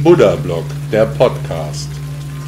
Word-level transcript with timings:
Buddha 0.00 0.36
Blog, 0.36 0.62
der 0.92 1.06
Podcast. 1.06 1.88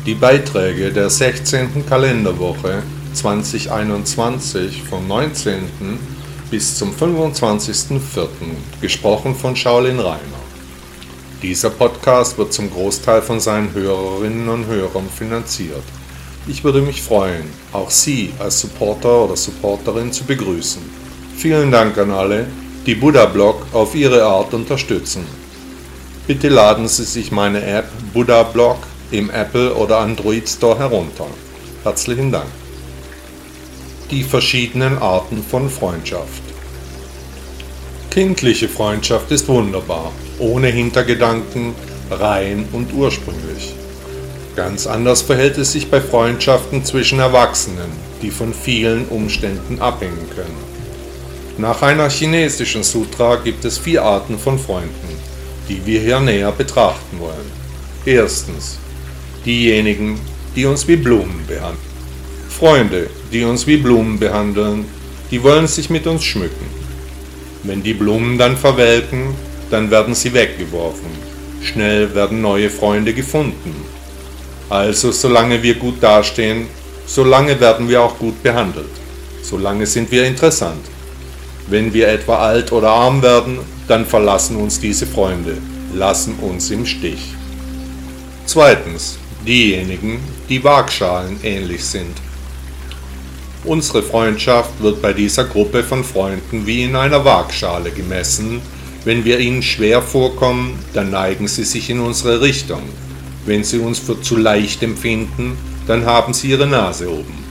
Die 0.07 0.15
Beiträge 0.15 0.93
der 0.93 1.11
16. 1.11 1.85
Kalenderwoche 1.85 2.85
2021 3.13 4.85
vom 4.85 5.09
19. 5.09 5.65
bis 6.49 6.77
zum 6.77 6.95
25.04. 6.95 8.29
gesprochen 8.81 9.35
von 9.35 9.57
Shaolin 9.57 9.99
Rainer. 9.99 10.41
Dieser 11.43 11.71
Podcast 11.71 12.39
wird 12.39 12.53
zum 12.53 12.71
Großteil 12.71 13.21
von 13.21 13.41
seinen 13.41 13.75
Hörerinnen 13.75 14.49
und 14.49 14.67
Hörern 14.67 15.09
finanziert. 15.13 15.83
Ich 16.47 16.63
würde 16.63 16.81
mich 16.81 17.03
freuen, 17.03 17.51
auch 17.73 17.91
Sie 17.91 18.33
als 18.39 18.61
Supporter 18.61 19.25
oder 19.25 19.37
Supporterin 19.37 20.13
zu 20.13 20.23
begrüßen. 20.23 20.83
Vielen 21.37 21.73
Dank 21.73 21.99
an 21.99 22.13
alle, 22.13 22.47
die 22.87 22.95
Buddha 22.95 23.27
Blog 23.27 23.67
auf 23.73 23.97
ihre 23.97 24.23
Art 24.23 24.55
unterstützen. 24.55 25.40
Bitte 26.27 26.49
laden 26.49 26.87
Sie 26.87 27.05
sich 27.05 27.33
meine 27.33 27.63
App 27.63 27.89
Buddha 28.13 28.43
Blog 28.45 28.79
im 29.11 29.31
Apple 29.31 29.75
oder 29.75 29.99
Android 29.99 30.49
Store 30.49 30.79
herunter. 30.79 31.27
Herzlichen 31.83 32.31
Dank. 32.31 32.51
Die 34.11 34.23
verschiedenen 34.23 34.99
Arten 34.99 35.43
von 35.43 35.69
Freundschaft. 35.71 36.43
Kindliche 38.11 38.69
Freundschaft 38.69 39.31
ist 39.31 39.49
wunderbar, 39.49 40.13
ohne 40.39 40.69
Hintergedanken, 40.69 41.75
rein 42.11 42.69
und 42.73 42.93
ursprünglich. 42.93 43.75
Ganz 44.55 44.87
anders 44.87 45.23
verhält 45.23 45.59
es 45.59 45.73
sich 45.73 45.91
bei 45.91 46.01
Freundschaften 46.01 46.85
zwischen 46.85 47.19
Erwachsenen, 47.19 47.91
die 48.21 48.31
von 48.31 48.53
vielen 48.53 49.07
Umständen 49.09 49.81
abhängen 49.81 50.29
können. 50.35 50.71
Nach 51.57 51.83
einer 51.83 52.11
chinesischen 52.11 52.83
Sutra 52.83 53.37
gibt 53.37 53.65
es 53.65 53.79
vier 53.79 54.03
Arten 54.03 54.39
von 54.39 54.59
Freunden 54.59 55.20
die 55.71 55.87
wir 55.87 56.01
hier 56.01 56.19
näher 56.19 56.51
betrachten 56.51 57.21
wollen. 57.21 57.51
Erstens, 58.05 58.79
diejenigen, 59.47 60.19
die 60.57 60.67
uns 60.67 60.87
wie 60.89 60.97
Blumen 60.97 61.47
behandeln. 61.47 61.91
Freunde, 62.49 63.09
die 63.33 63.45
uns 63.45 63.67
wie 63.69 63.77
Blumen 63.77 64.19
behandeln, 64.19 64.85
die 65.31 65.41
wollen 65.43 65.69
sich 65.69 65.89
mit 65.89 66.09
uns 66.09 66.25
schmücken. 66.25 66.67
Wenn 67.63 67.85
die 67.85 67.95
Blumen 67.95 68.37
dann 68.37 68.57
verwelken, 68.57 69.35
dann 69.71 69.91
werden 69.93 70.15
sie 70.15 70.35
weggeworfen. 70.35 71.11
Schnell 71.63 72.15
werden 72.17 72.41
neue 72.41 72.69
Freunde 72.69 73.15
gefunden. 73.15 73.75
Also 74.69 75.13
solange 75.13 75.63
wir 75.63 75.75
gut 75.75 76.03
dastehen, 76.03 76.67
solange 77.07 77.61
werden 77.61 77.89
wir 77.89 78.03
auch 78.03 78.19
gut 78.19 78.43
behandelt. 78.43 78.91
Solange 79.43 79.87
sind 79.87 80.11
wir 80.11 80.25
interessant. 80.25 80.85
Wenn 81.71 81.95
wir 81.95 82.09
etwa 82.09 82.39
alt 82.39 82.73
oder 82.73 82.91
arm 82.91 83.23
werden, 83.23 83.61
dann 83.87 84.05
verlassen 84.05 84.57
uns 84.57 84.81
diese 84.81 85.07
Freunde, 85.07 85.57
lassen 85.95 86.35
uns 86.41 86.69
im 86.73 86.85
Stich. 86.85 87.33
Zweitens, 88.45 89.19
diejenigen, 89.47 90.19
die 90.49 90.65
Waagschalen 90.65 91.39
ähnlich 91.45 91.85
sind. 91.85 92.17
Unsere 93.63 94.03
Freundschaft 94.03 94.83
wird 94.83 95.01
bei 95.01 95.13
dieser 95.13 95.45
Gruppe 95.45 95.85
von 95.85 96.03
Freunden 96.03 96.67
wie 96.67 96.83
in 96.83 96.97
einer 96.97 97.25
Waagschale 97.25 97.93
gemessen. 97.93 98.61
Wenn 99.05 99.25
wir 99.25 99.39
ihnen 99.39 99.63
schwer 99.63 100.03
vorkommen, 100.03 100.77
dann 100.93 101.13
neigen 101.13 101.47
sie 101.47 101.65
sich 101.65 101.89
in 101.89 102.01
unsere 102.01 102.41
Richtung. 102.41 102.83
Wenn 103.47 103.63
sie 103.63 103.79
uns 103.79 104.01
für 104.01 104.21
zu 104.21 104.37
leicht 104.37 104.83
empfinden, 104.83 105.57
dann 105.87 106.05
haben 106.05 106.35
sie 106.35 106.49
ihre 106.49 106.67
Nase 106.67 107.09
oben. 107.09 107.50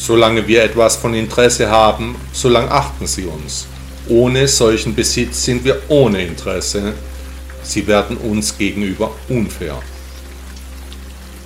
Solange 0.00 0.48
wir 0.48 0.64
etwas 0.64 0.96
von 0.96 1.12
Interesse 1.12 1.68
haben, 1.68 2.16
solange 2.32 2.70
achten 2.70 3.06
sie 3.06 3.26
uns. 3.26 3.66
Ohne 4.08 4.48
solchen 4.48 4.94
Besitz 4.94 5.44
sind 5.44 5.62
wir 5.62 5.82
ohne 5.88 6.24
Interesse. 6.24 6.94
Sie 7.62 7.86
werden 7.86 8.16
uns 8.16 8.56
gegenüber 8.56 9.10
unfair. 9.28 9.78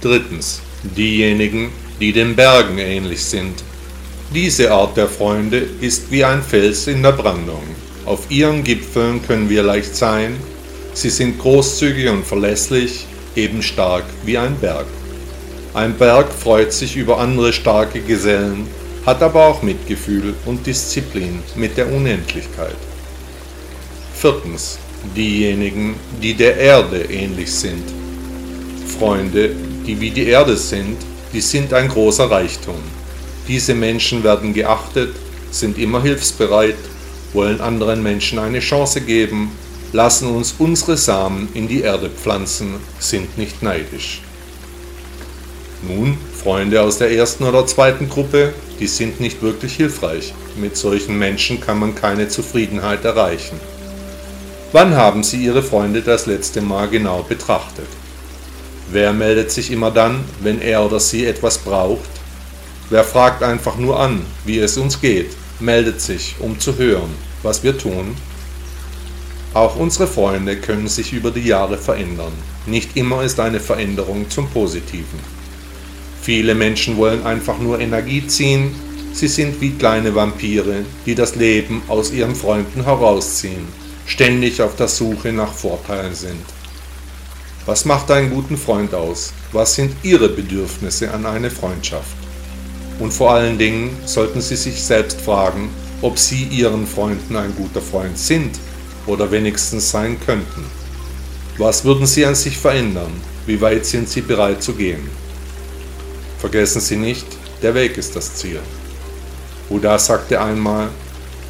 Drittens. 0.01 0.63
Diejenigen, 0.85 1.73
die 1.99 2.13
den 2.13 2.37
Bergen 2.37 2.79
ähnlich 2.79 3.25
sind. 3.25 3.65
Diese 4.33 4.71
Art 4.71 4.97
der 4.97 5.09
Freunde 5.09 5.59
ist 5.81 6.13
wie 6.13 6.25
ein 6.25 6.43
Fels 6.43 6.87
in 6.87 7.03
der 7.03 7.13
Brandung. 7.13 7.65
Auf 8.05 8.31
ihren 8.31 8.63
Gipfeln 8.63 9.21
können 9.27 9.51
wir 9.51 9.65
leicht 9.65 9.97
sein. 9.97 10.37
Sie 10.93 11.11
sind 11.11 11.41
großzügig 11.41 12.09
und 12.09 12.25
verlässlich, 12.25 13.07
eben 13.35 13.63
stark 13.63 14.05
wie 14.25 14.39
ein 14.39 14.57
Berg. 14.61 14.87
Ein 15.75 15.99
Berg 15.99 16.33
freut 16.33 16.73
sich 16.73 16.95
über 16.95 17.19
andere 17.19 17.53
starke 17.53 18.01
Gesellen, 18.01 18.69
hat 19.05 19.21
aber 19.25 19.49
auch 19.49 19.63
Mitgefühl 19.63 20.35
und 20.47 20.65
Disziplin 20.65 21.43
mit 21.57 21.77
der 21.77 21.93
Unendlichkeit. 21.93 22.77
Viertens. 24.15 24.79
Diejenigen, 25.17 25.97
die 26.23 26.33
der 26.33 26.57
Erde 26.57 27.03
ähnlich 27.11 27.53
sind. 27.53 27.83
Freunde, 28.99 29.51
die 29.85 30.01
wie 30.01 30.11
die 30.11 30.29
Erde 30.29 30.57
sind, 30.57 30.97
die 31.33 31.41
sind 31.41 31.75
ein 31.75 31.89
großer 31.89 32.31
Reichtum. 32.31 32.79
Diese 33.49 33.75
Menschen 33.75 34.23
werden 34.23 34.55
geachtet, 34.55 35.15
sind 35.51 35.77
immer 35.77 36.01
hilfsbereit, 36.01 36.79
wollen 37.33 37.61
anderen 37.61 38.03
Menschen 38.03 38.39
eine 38.39 38.61
Chance 38.61 39.01
geben, 39.01 39.51
lassen 39.93 40.29
uns 40.29 40.55
unsere 40.57 40.97
Samen 40.97 41.49
in 41.53 41.67
die 41.67 41.83
Erde 41.83 42.09
pflanzen, 42.09 42.77
sind 43.01 43.37
nicht 43.37 43.63
neidisch. 43.63 44.24
Nun, 45.87 46.17
Freunde 46.43 46.81
aus 46.83 46.99
der 46.99 47.13
ersten 47.13 47.45
oder 47.45 47.67
zweiten 47.67 48.09
Gruppe, 48.09 48.55
die 48.81 48.87
sind 48.87 49.21
nicht 49.21 49.43
wirklich 49.43 49.75
hilfreich. 49.75 50.33
Mit 50.57 50.77
solchen 50.77 51.19
Menschen 51.19 51.61
kann 51.61 51.79
man 51.79 51.95
keine 51.95 52.29
Zufriedenheit 52.29 53.05
erreichen. 53.05 53.61
Wann 54.73 54.97
haben 54.97 55.23
Sie 55.23 55.45
Ihre 55.45 55.63
Freunde 55.63 56.03
das 56.03 56.27
letzte 56.27 56.61
Mal 56.61 56.89
genau 56.89 57.23
betrachtet? 57.23 57.87
Wer 58.91 59.13
meldet 59.13 59.51
sich 59.51 59.71
immer 59.71 59.91
dann, 59.91 60.25
wenn 60.41 60.61
er 60.61 60.85
oder 60.85 61.01
sie 61.01 61.27
etwas 61.27 61.59
braucht? 61.59 62.11
Wer 62.91 63.05
fragt 63.05 63.43
einfach 63.43 63.77
nur 63.77 63.99
an, 63.99 64.25
wie 64.45 64.59
es 64.59 64.77
uns 64.77 65.01
geht, 65.01 65.31
meldet 65.59 66.01
sich, 66.01 66.37
um 66.39 66.61
zu 66.61 66.77
hören, 66.77 67.11
was 67.43 67.63
wir 67.63 67.79
tun? 67.79 68.17
Auch 69.55 69.77
unsere 69.77 70.07
Freunde 70.07 70.57
können 70.57 70.89
sich 70.89 71.13
über 71.13 71.31
die 71.31 71.47
Jahre 71.47 71.79
verändern. 71.79 72.33
Nicht 72.67 72.97
immer 72.97 73.23
ist 73.23 73.41
eine 73.41 73.61
Veränderung 73.61 74.29
zum 74.29 74.49
Positiven. 74.51 75.34
Viele 76.25 76.55
Menschen 76.55 76.97
wollen 76.97 77.27
einfach 77.27 77.59
nur 77.59 77.79
Energie 77.81 78.27
ziehen. 78.27 78.75
Sie 79.13 79.29
sind 79.29 79.61
wie 79.61 79.73
kleine 79.73 80.15
Vampire, 80.15 80.87
die 81.05 81.15
das 81.15 81.37
Leben 81.37 81.83
aus 81.87 82.11
ihren 82.13 82.35
Freunden 82.35 82.83
herausziehen, 82.83 83.69
ständig 84.07 84.63
auf 84.63 84.75
der 84.75 84.89
Suche 84.89 85.35
nach 85.35 85.53
Vorteilen 85.53 86.15
sind. 86.15 86.41
Was 87.67 87.85
macht 87.85 88.11
einen 88.11 88.31
guten 88.31 88.57
Freund 88.57 88.95
aus? 88.95 89.35
Was 89.53 89.75
sind 89.75 89.95
Ihre 90.03 90.31
Bedürfnisse 90.31 91.13
an 91.13 91.27
eine 91.27 91.51
Freundschaft? 91.51 92.17
Und 93.01 93.13
vor 93.13 93.33
allen 93.33 93.59
Dingen 93.59 93.91
sollten 94.07 94.41
Sie 94.41 94.57
sich 94.57 94.83
selbst 94.83 95.21
fragen, 95.21 95.69
ob 96.01 96.19
Sie 96.19 96.45
Ihren 96.45 96.87
Freunden 96.87 97.37
ein 97.37 97.55
guter 97.55 97.83
Freund 97.83 98.17
sind 98.17 98.59
oder 99.07 99.31
wenigstens 99.31 99.91
sein 99.91 100.19
könnten. 100.25 100.65
Was 101.59 101.85
würden 101.85 102.07
Sie 102.07 102.25
an 102.25 102.35
sich 102.35 102.57
verändern? 102.57 103.13
Wie 103.45 103.61
weit 103.61 103.85
sind 103.85 104.09
Sie 104.09 104.23
bereit 104.23 104.63
zu 104.63 104.73
gehen? 104.73 105.24
Vergessen 106.45 106.83
Sie 106.83 106.97
nicht, 106.97 107.25
der 107.63 107.75
Weg 107.75 107.97
ist 107.97 108.15
das 108.15 108.35
Ziel. 108.35 108.61
Buddha 109.71 109.99
sagte 109.99 110.39
einmal, 110.39 110.89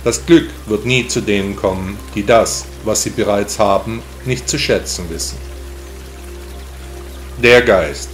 das 0.05 0.25
Glück 0.25 0.47
wird 0.66 0.87
nie 0.87 1.09
zu 1.09 1.21
denen 1.21 1.56
kommen, 1.56 1.99
die 2.15 2.25
das, 2.25 2.65
was 2.84 3.03
sie 3.03 3.10
bereits 3.10 3.59
haben, 3.59 4.05
nicht 4.25 4.49
zu 4.49 4.56
schätzen 4.56 5.10
wissen. 5.10 5.37
Der 7.43 7.62
Geist. 7.62 8.09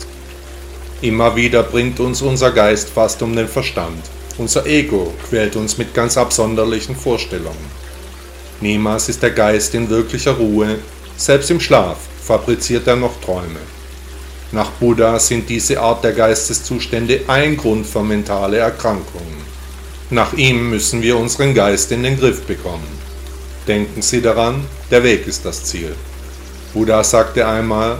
Immer 1.03 1.37
wieder 1.37 1.65
bringt 1.65 2.01
uns 2.01 2.23
unser 2.23 2.51
Geist 2.51 2.89
fast 2.89 3.21
um 3.21 3.37
den 3.37 3.49
Verstand. 3.49 4.03
Unser 4.39 4.65
Ego 4.65 5.13
quält 5.29 5.57
uns 5.57 5.77
mit 5.77 5.93
ganz 5.93 6.17
absonderlichen 6.17 6.97
Vorstellungen. 6.97 7.71
Niemals 8.63 9.11
ist 9.11 9.23
der 9.23 9.33
Geist 9.33 9.75
in 9.75 9.91
wirklicher 9.91 10.33
Ruhe, 10.33 10.79
selbst 11.19 11.51
im 11.51 11.61
Schlaf 11.61 11.99
fabriziert 12.25 12.87
er 12.87 12.97
noch 12.97 13.21
Träume. 13.21 13.61
Nach 14.53 14.71
Buddha 14.71 15.19
sind 15.21 15.49
diese 15.49 15.81
Art 15.81 16.03
der 16.03 16.13
Geisteszustände 16.13 17.21
ein 17.29 17.57
Grund 17.57 17.87
für 17.87 18.03
mentale 18.03 18.59
Erkrankungen. 18.59 19.41
Nach 20.11 20.33
ihm 20.33 20.71
müssen 20.71 21.03
wir 21.03 21.17
unseren 21.17 21.55
Geist 21.55 21.93
in 21.93 22.03
den 22.03 22.19
Griff 22.19 22.43
bekommen. 22.43 22.89
Denken 23.69 24.03
Sie 24.03 24.21
daran, 24.21 24.65
der 24.91 25.05
Weg 25.05 25.29
ist 25.29 25.45
das 25.45 25.63
Ziel. 25.65 25.95
Buddha 26.75 27.05
sagte 27.05 27.47
einmal, 27.47 27.99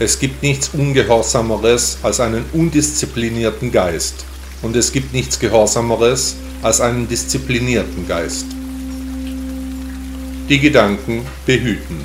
es 0.00 0.18
gibt 0.18 0.42
nichts 0.42 0.70
Ungehorsameres 0.72 1.98
als 2.02 2.18
einen 2.18 2.44
undisziplinierten 2.52 3.70
Geist 3.70 4.24
und 4.62 4.74
es 4.74 4.90
gibt 4.90 5.12
nichts 5.12 5.38
Gehorsameres 5.38 6.34
als 6.62 6.80
einen 6.80 7.06
disziplinierten 7.06 8.08
Geist. 8.08 8.46
Die 10.48 10.58
Gedanken 10.58 11.24
behüten. 11.46 12.00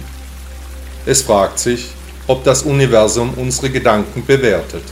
Es 1.07 1.24
fragt 1.24 1.57
sich, 1.57 1.89
ob 2.30 2.44
das 2.44 2.62
Universum 2.62 3.34
unsere 3.38 3.72
Gedanken 3.72 4.24
bewertet, 4.24 4.84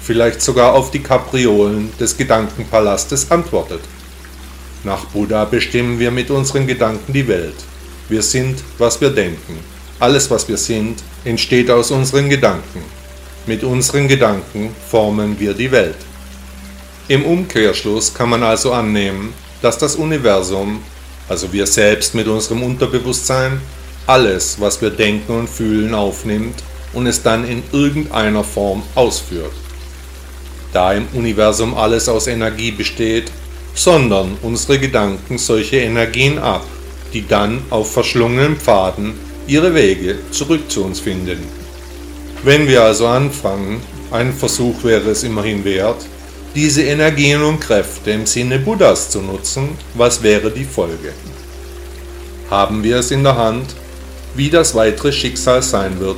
vielleicht 0.00 0.40
sogar 0.40 0.72
auf 0.72 0.90
die 0.90 1.02
Kapriolen 1.02 1.92
des 2.00 2.16
Gedankenpalastes 2.16 3.30
antwortet. 3.30 3.82
Nach 4.84 5.04
Buddha 5.04 5.44
bestimmen 5.44 5.98
wir 5.98 6.10
mit 6.10 6.30
unseren 6.30 6.66
Gedanken 6.66 7.12
die 7.12 7.28
Welt. 7.28 7.56
Wir 8.08 8.22
sind, 8.22 8.64
was 8.78 9.02
wir 9.02 9.10
denken. 9.10 9.58
Alles, 10.00 10.30
was 10.30 10.48
wir 10.48 10.56
sind, 10.56 11.02
entsteht 11.26 11.70
aus 11.70 11.90
unseren 11.90 12.30
Gedanken. 12.30 12.82
Mit 13.46 13.64
unseren 13.64 14.08
Gedanken 14.08 14.74
formen 14.88 15.38
wir 15.38 15.52
die 15.52 15.70
Welt. 15.70 15.98
Im 17.08 17.22
Umkehrschluss 17.26 18.14
kann 18.14 18.30
man 18.30 18.42
also 18.42 18.72
annehmen, 18.72 19.34
dass 19.60 19.76
das 19.76 19.94
Universum, 19.94 20.82
also 21.28 21.52
wir 21.52 21.66
selbst 21.66 22.14
mit 22.14 22.26
unserem 22.28 22.62
Unterbewusstsein, 22.62 23.60
alles, 24.06 24.58
was 24.58 24.80
wir 24.80 24.88
denken 24.88 25.32
und 25.32 25.50
fühlen, 25.50 25.94
aufnimmt 25.94 26.62
und 26.92 27.06
es 27.06 27.22
dann 27.22 27.46
in 27.46 27.62
irgendeiner 27.72 28.44
Form 28.44 28.82
ausführt. 28.94 29.52
Da 30.72 30.92
im 30.92 31.06
Universum 31.14 31.74
alles 31.74 32.08
aus 32.08 32.26
Energie 32.26 32.70
besteht, 32.70 33.30
sondern 33.74 34.36
unsere 34.42 34.78
Gedanken 34.78 35.38
solche 35.38 35.76
Energien 35.76 36.38
ab, 36.38 36.64
die 37.12 37.26
dann 37.26 37.62
auf 37.70 37.92
verschlungenen 37.92 38.56
Pfaden 38.56 39.14
ihre 39.46 39.74
Wege 39.74 40.18
zurück 40.30 40.70
zu 40.70 40.84
uns 40.84 41.00
finden. 41.00 41.38
Wenn 42.44 42.68
wir 42.68 42.82
also 42.82 43.06
anfangen, 43.06 43.80
ein 44.10 44.32
Versuch 44.32 44.84
wäre 44.84 45.10
es 45.10 45.22
immerhin 45.22 45.64
wert, 45.64 46.04
diese 46.54 46.82
Energien 46.82 47.42
und 47.42 47.60
Kräfte 47.60 48.10
im 48.10 48.26
Sinne 48.26 48.58
Buddhas 48.58 49.10
zu 49.10 49.20
nutzen, 49.20 49.70
was 49.94 50.22
wäre 50.22 50.50
die 50.50 50.64
Folge? 50.64 51.12
Haben 52.50 52.82
wir 52.82 52.96
es 52.96 53.10
in 53.10 53.22
der 53.22 53.36
Hand, 53.36 53.74
wie 54.34 54.48
das 54.50 54.74
weitere 54.74 55.12
Schicksal 55.12 55.62
sein 55.62 56.00
wird? 56.00 56.16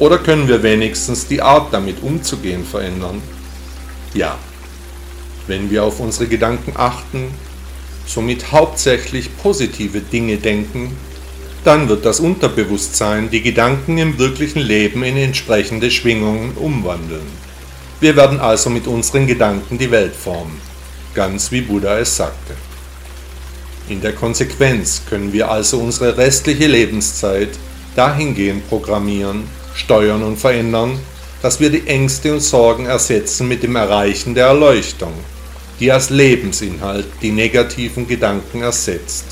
Oder 0.00 0.16
können 0.18 0.48
wir 0.48 0.62
wenigstens 0.62 1.28
die 1.28 1.42
Art 1.42 1.74
damit 1.74 2.02
umzugehen 2.02 2.64
verändern? 2.64 3.20
Ja, 4.14 4.38
wenn 5.46 5.70
wir 5.70 5.84
auf 5.84 6.00
unsere 6.00 6.26
Gedanken 6.26 6.72
achten, 6.74 7.28
somit 8.06 8.50
hauptsächlich 8.50 9.28
positive 9.36 10.00
Dinge 10.00 10.38
denken, 10.38 10.96
dann 11.64 11.90
wird 11.90 12.06
das 12.06 12.18
Unterbewusstsein 12.18 13.28
die 13.28 13.42
Gedanken 13.42 13.98
im 13.98 14.18
wirklichen 14.18 14.62
Leben 14.62 15.02
in 15.02 15.18
entsprechende 15.18 15.90
Schwingungen 15.90 16.52
umwandeln. 16.56 17.26
Wir 18.00 18.16
werden 18.16 18.40
also 18.40 18.70
mit 18.70 18.86
unseren 18.86 19.26
Gedanken 19.26 19.76
die 19.76 19.90
Welt 19.90 20.16
formen, 20.16 20.58
ganz 21.12 21.52
wie 21.52 21.60
Buddha 21.60 21.98
es 21.98 22.16
sagte. 22.16 22.54
In 23.90 24.00
der 24.00 24.14
Konsequenz 24.14 25.02
können 25.10 25.34
wir 25.34 25.50
also 25.50 25.78
unsere 25.78 26.16
restliche 26.16 26.68
Lebenszeit 26.68 27.50
dahingehend 27.94 28.66
programmieren, 28.70 29.59
steuern 29.80 30.22
und 30.22 30.38
verändern, 30.38 30.98
dass 31.42 31.58
wir 31.58 31.70
die 31.70 31.86
Ängste 31.86 32.32
und 32.32 32.40
Sorgen 32.40 32.86
ersetzen 32.86 33.48
mit 33.48 33.62
dem 33.62 33.76
Erreichen 33.76 34.34
der 34.34 34.46
Erleuchtung, 34.46 35.12
die 35.78 35.90
als 35.90 36.10
Lebensinhalt 36.10 37.06
die 37.22 37.32
negativen 37.32 38.06
Gedanken 38.06 38.62
ersetzt. 38.62 39.24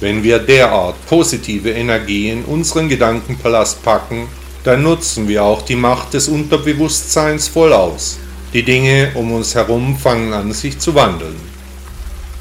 Wenn 0.00 0.22
wir 0.22 0.38
derart 0.38 0.94
positive 1.06 1.70
Energie 1.70 2.30
in 2.30 2.44
unseren 2.44 2.88
Gedankenpalast 2.88 3.82
packen, 3.82 4.28
dann 4.64 4.82
nutzen 4.82 5.28
wir 5.28 5.42
auch 5.42 5.62
die 5.62 5.76
Macht 5.76 6.14
des 6.14 6.28
Unterbewusstseins 6.28 7.48
voll 7.48 7.72
aus. 7.72 8.18
Die 8.52 8.62
Dinge 8.62 9.12
um 9.14 9.32
uns 9.32 9.54
herum 9.54 9.96
fangen 9.96 10.32
an, 10.32 10.52
sich 10.52 10.78
zu 10.78 10.94
wandeln. 10.94 11.36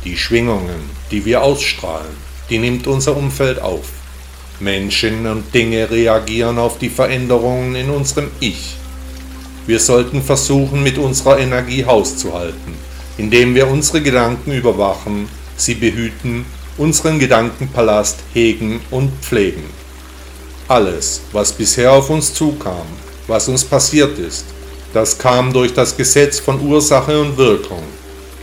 Die 0.04 0.18
Schwingungen, 0.18 0.90
die 1.12 1.24
wir 1.26 1.42
ausstrahlen, 1.42 2.16
die 2.50 2.60
nimmt 2.60 2.88
unser 2.88 3.16
Umfeld 3.16 3.62
auf. 3.62 3.95
Menschen 4.60 5.28
und 5.28 5.54
Dinge 5.54 5.90
reagieren 5.90 6.58
auf 6.58 6.78
die 6.78 6.90
Veränderungen 6.90 7.76
in 7.76 7.90
unserem 7.90 8.30
Ich. 8.40 8.78
Wir 9.68 9.80
sollten 9.80 10.22
versuchen, 10.22 10.84
mit 10.84 10.98
unserer 10.98 11.40
Energie 11.40 11.86
Haus 11.86 12.18
zu 12.18 12.34
halten, 12.34 12.76
indem 13.18 13.56
wir 13.56 13.68
unsere 13.68 14.02
Gedanken 14.02 14.52
überwachen, 14.52 15.28
sie 15.58 15.76
behüten, 15.76 16.46
unseren 16.78 17.20
Gedankenpalast 17.20 18.20
hegen 18.34 18.82
und 18.92 19.12
pflegen. 19.22 19.64
Alles, 20.68 21.22
was 21.32 21.52
bisher 21.52 21.92
auf 21.92 22.10
uns 22.10 22.34
zukam, 22.34 22.88
was 23.28 23.48
uns 23.48 23.64
passiert 23.64 24.18
ist, 24.20 24.46
das 24.94 25.18
kam 25.18 25.52
durch 25.52 25.74
das 25.74 25.98
Gesetz 25.98 26.40
von 26.40 26.62
Ursache 26.62 27.20
und 27.20 27.38
Wirkung. 27.38 27.84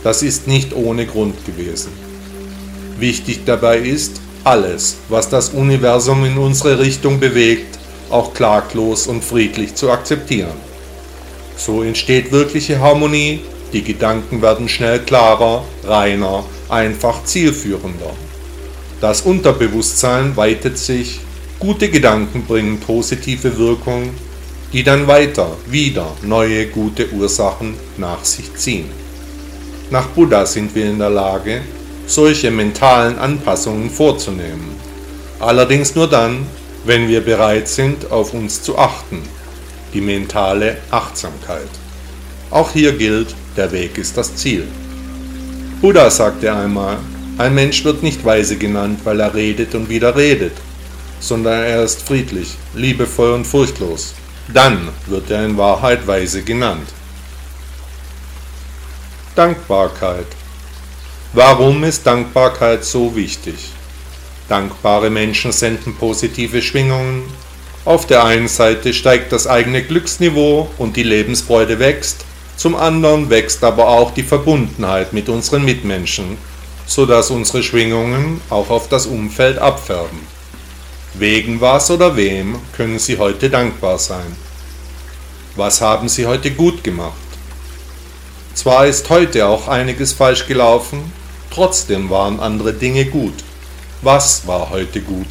Das 0.03 0.21
ist 0.21 0.47
nicht 0.47 0.73
ohne 0.73 1.05
Grund 1.05 1.45
gewesen. 1.45 1.91
Wichtig 2.99 3.41
dabei 3.45 3.79
ist, 3.79 4.21
alles, 4.43 4.97
was 5.09 5.29
das 5.29 5.49
Universum 5.49 6.25
in 6.25 6.37
unsere 6.37 6.79
Richtung 6.79 7.19
bewegt, 7.19 7.79
auch 8.09 8.33
klaglos 8.33 9.07
und 9.07 9.23
friedlich 9.23 9.75
zu 9.75 9.89
akzeptieren. 9.89 10.57
So 11.55 11.83
entsteht 11.83 12.31
wirkliche 12.31 12.79
Harmonie, 12.79 13.41
die 13.71 13.83
Gedanken 13.83 14.41
werden 14.41 14.69
schnell 14.69 14.99
klarer, 14.99 15.63
reiner, 15.83 16.43
einfach 16.69 17.23
zielführender. 17.23 18.11
Das 19.01 19.21
Unterbewusstsein 19.21 20.35
weitet 20.37 20.77
sich 20.77 21.19
Gute 21.59 21.89
Gedanken 21.89 22.43
bringen 22.43 22.77
positive 22.81 23.57
Wirkung, 23.57 24.09
die 24.73 24.83
dann 24.83 25.07
weiter 25.07 25.47
wieder 25.67 26.07
neue 26.21 26.67
gute 26.67 27.09
Ursachen 27.13 27.75
nach 27.95 28.25
sich 28.25 28.53
ziehen. 28.55 28.89
Nach 29.89 30.07
Buddha 30.07 30.45
sind 30.45 30.75
wir 30.75 30.89
in 30.89 30.99
der 30.99 31.09
Lage, 31.09 31.61
solche 32.13 32.51
mentalen 32.51 33.17
Anpassungen 33.17 33.89
vorzunehmen. 33.89 34.75
Allerdings 35.39 35.95
nur 35.95 36.09
dann, 36.09 36.45
wenn 36.85 37.07
wir 37.07 37.21
bereit 37.21 37.67
sind, 37.67 38.11
auf 38.11 38.33
uns 38.33 38.61
zu 38.61 38.77
achten, 38.77 39.21
die 39.93 40.01
mentale 40.01 40.77
Achtsamkeit. 40.91 41.69
Auch 42.49 42.71
hier 42.71 42.93
gilt, 42.93 43.35
der 43.57 43.71
Weg 43.71 43.97
ist 43.97 44.17
das 44.17 44.35
Ziel. 44.35 44.67
Buddha 45.81 46.09
sagte 46.09 46.53
einmal, 46.53 46.97
ein 47.37 47.55
Mensch 47.55 47.83
wird 47.83 48.03
nicht 48.03 48.23
weise 48.23 48.57
genannt, 48.57 48.99
weil 49.03 49.19
er 49.19 49.33
redet 49.33 49.73
und 49.75 49.89
wieder 49.89 50.15
redet, 50.15 50.53
sondern 51.19 51.63
er 51.63 51.83
ist 51.83 52.03
friedlich, 52.03 52.55
liebevoll 52.75 53.31
und 53.31 53.45
furchtlos. 53.45 54.13
Dann 54.53 54.89
wird 55.07 55.31
er 55.31 55.45
in 55.45 55.57
Wahrheit 55.57 56.05
weise 56.05 56.43
genannt. 56.43 56.87
Dankbarkeit. 59.35 60.27
Warum 61.35 61.83
ist 61.83 62.05
Dankbarkeit 62.05 62.85
so 62.85 63.15
wichtig? 63.15 63.55
Dankbare 64.49 65.09
Menschen 65.09 65.51
senden 65.51 65.95
positive 65.95 66.61
Schwingungen. 66.61 67.23
Auf 67.85 68.05
der 68.05 68.23
einen 68.23 68.47
Seite 68.47 68.93
steigt 68.93 69.31
das 69.31 69.47
eigene 69.47 69.81
Glücksniveau 69.81 70.69
und 70.77 70.95
die 70.95 71.01
Lebensfreude 71.01 71.79
wächst, 71.79 72.23
zum 72.55 72.75
anderen 72.75 73.31
wächst 73.31 73.63
aber 73.63 73.87
auch 73.87 74.11
die 74.11 74.21
Verbundenheit 74.21 75.11
mit 75.11 75.27
unseren 75.27 75.65
Mitmenschen, 75.65 76.37
sodass 76.85 77.31
unsere 77.31 77.63
Schwingungen 77.63 78.39
auch 78.51 78.69
auf 78.69 78.87
das 78.87 79.07
Umfeld 79.07 79.57
abfärben. 79.57 80.19
Wegen 81.15 81.59
was 81.59 81.89
oder 81.89 82.15
wem 82.15 82.59
können 82.77 82.99
Sie 82.99 83.17
heute 83.17 83.49
dankbar 83.49 83.97
sein? 83.97 84.35
Was 85.55 85.81
haben 85.81 86.09
Sie 86.09 86.27
heute 86.27 86.51
gut 86.51 86.83
gemacht? 86.83 87.13
Zwar 88.53 88.85
ist 88.85 89.09
heute 89.09 89.47
auch 89.47 89.67
einiges 89.67 90.13
falsch 90.13 90.45
gelaufen, 90.45 91.11
trotzdem 91.53 92.09
waren 92.09 92.39
andere 92.39 92.73
Dinge 92.73 93.05
gut. 93.05 93.35
Was 94.01 94.47
war 94.47 94.69
heute 94.69 95.01
gut? 95.01 95.27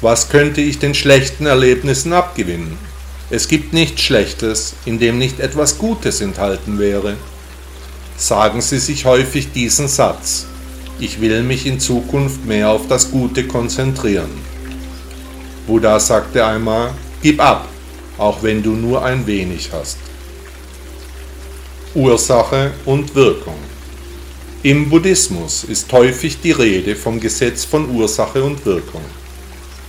Was 0.00 0.28
könnte 0.28 0.60
ich 0.60 0.78
den 0.78 0.94
schlechten 0.94 1.46
Erlebnissen 1.46 2.12
abgewinnen? 2.12 2.76
Es 3.30 3.48
gibt 3.48 3.72
nichts 3.72 4.02
Schlechtes, 4.02 4.74
in 4.84 4.98
dem 4.98 5.18
nicht 5.18 5.40
etwas 5.40 5.78
Gutes 5.78 6.20
enthalten 6.20 6.78
wäre. 6.78 7.16
Sagen 8.16 8.60
Sie 8.60 8.78
sich 8.78 9.04
häufig 9.04 9.52
diesen 9.52 9.88
Satz. 9.88 10.46
Ich 11.00 11.20
will 11.20 11.42
mich 11.42 11.66
in 11.66 11.80
Zukunft 11.80 12.44
mehr 12.44 12.70
auf 12.70 12.86
das 12.88 13.10
Gute 13.10 13.46
konzentrieren. 13.46 14.30
Buddha 15.66 15.98
sagte 15.98 16.44
einmal, 16.46 16.92
gib 17.22 17.40
ab, 17.40 17.68
auch 18.16 18.42
wenn 18.42 18.62
du 18.62 18.72
nur 18.72 19.04
ein 19.04 19.26
wenig 19.26 19.70
hast. 19.72 19.98
Ursache 21.94 22.70
und 22.84 23.14
Wirkung. 23.14 23.58
Im 24.62 24.88
Buddhismus 24.88 25.64
ist 25.64 25.92
häufig 25.92 26.40
die 26.40 26.50
Rede 26.50 26.96
vom 26.96 27.20
Gesetz 27.20 27.64
von 27.64 27.90
Ursache 27.90 28.42
und 28.42 28.64
Wirkung. 28.64 29.02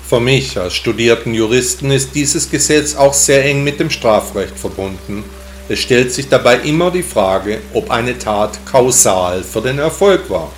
Für 0.08 0.20
mich 0.20 0.58
als 0.60 0.76
studierten 0.76 1.34
Juristen 1.34 1.90
ist 1.90 2.14
dieses 2.14 2.52
Gesetz 2.52 2.94
auch 2.94 3.14
sehr 3.14 3.46
eng 3.46 3.64
mit 3.64 3.80
dem 3.80 3.90
Strafrecht 3.90 4.60
verbunden. 4.60 5.24
Es 5.70 5.80
stellt 5.80 6.14
sich 6.14 6.28
dabei 6.28 6.60
immer 6.60 6.92
die 6.92 7.04
Frage, 7.04 7.60
ob 7.74 7.90
eine 7.90 8.20
Tat 8.20 8.60
kausal 8.66 9.42
für 9.44 9.62
den 9.62 9.80
Erfolg 9.80 10.30
war. 10.30 10.52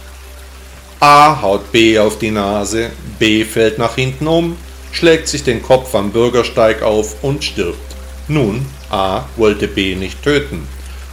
A 1.00 1.42
haut 1.42 1.72
B 1.72 1.98
auf 1.98 2.18
die 2.20 2.32
Nase, 2.32 2.90
B 3.20 3.46
fällt 3.46 3.78
nach 3.78 3.96
hinten 3.96 4.28
um, 4.28 4.58
schlägt 4.92 5.28
sich 5.28 5.44
den 5.44 5.62
Kopf 5.62 5.96
am 5.96 6.12
Bürgersteig 6.12 6.82
auf 6.82 7.24
und 7.24 7.44
stirbt. 7.44 7.96
Nun, 8.28 8.66
A 8.90 9.24
wollte 9.38 9.68
B 9.68 9.96
nicht 9.96 10.22
töten. 10.24 10.68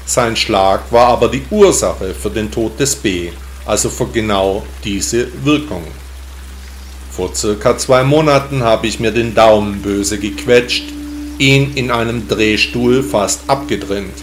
Sein 0.09 0.37
Schlag 0.37 0.93
war 0.93 1.09
aber 1.09 1.29
die 1.29 1.43
Ursache 1.51 2.15
für 2.15 2.31
den 2.31 2.49
Tod 2.49 2.79
des 2.79 2.95
B, 2.95 3.31
also 3.67 3.91
für 3.91 4.07
genau 4.07 4.65
diese 4.85 5.27
Wirkung. 5.45 5.83
Vor 7.11 7.35
circa 7.35 7.77
zwei 7.77 8.05
Monaten 8.05 8.63
habe 8.63 8.87
ich 8.87 9.01
mir 9.01 9.11
den 9.11 9.35
Daumen 9.35 9.83
böse 9.83 10.19
gequetscht, 10.19 10.85
ihn 11.39 11.75
in 11.75 11.91
einem 11.91 12.29
Drehstuhl 12.29 13.03
fast 13.03 13.41
abgetrennt. 13.49 14.15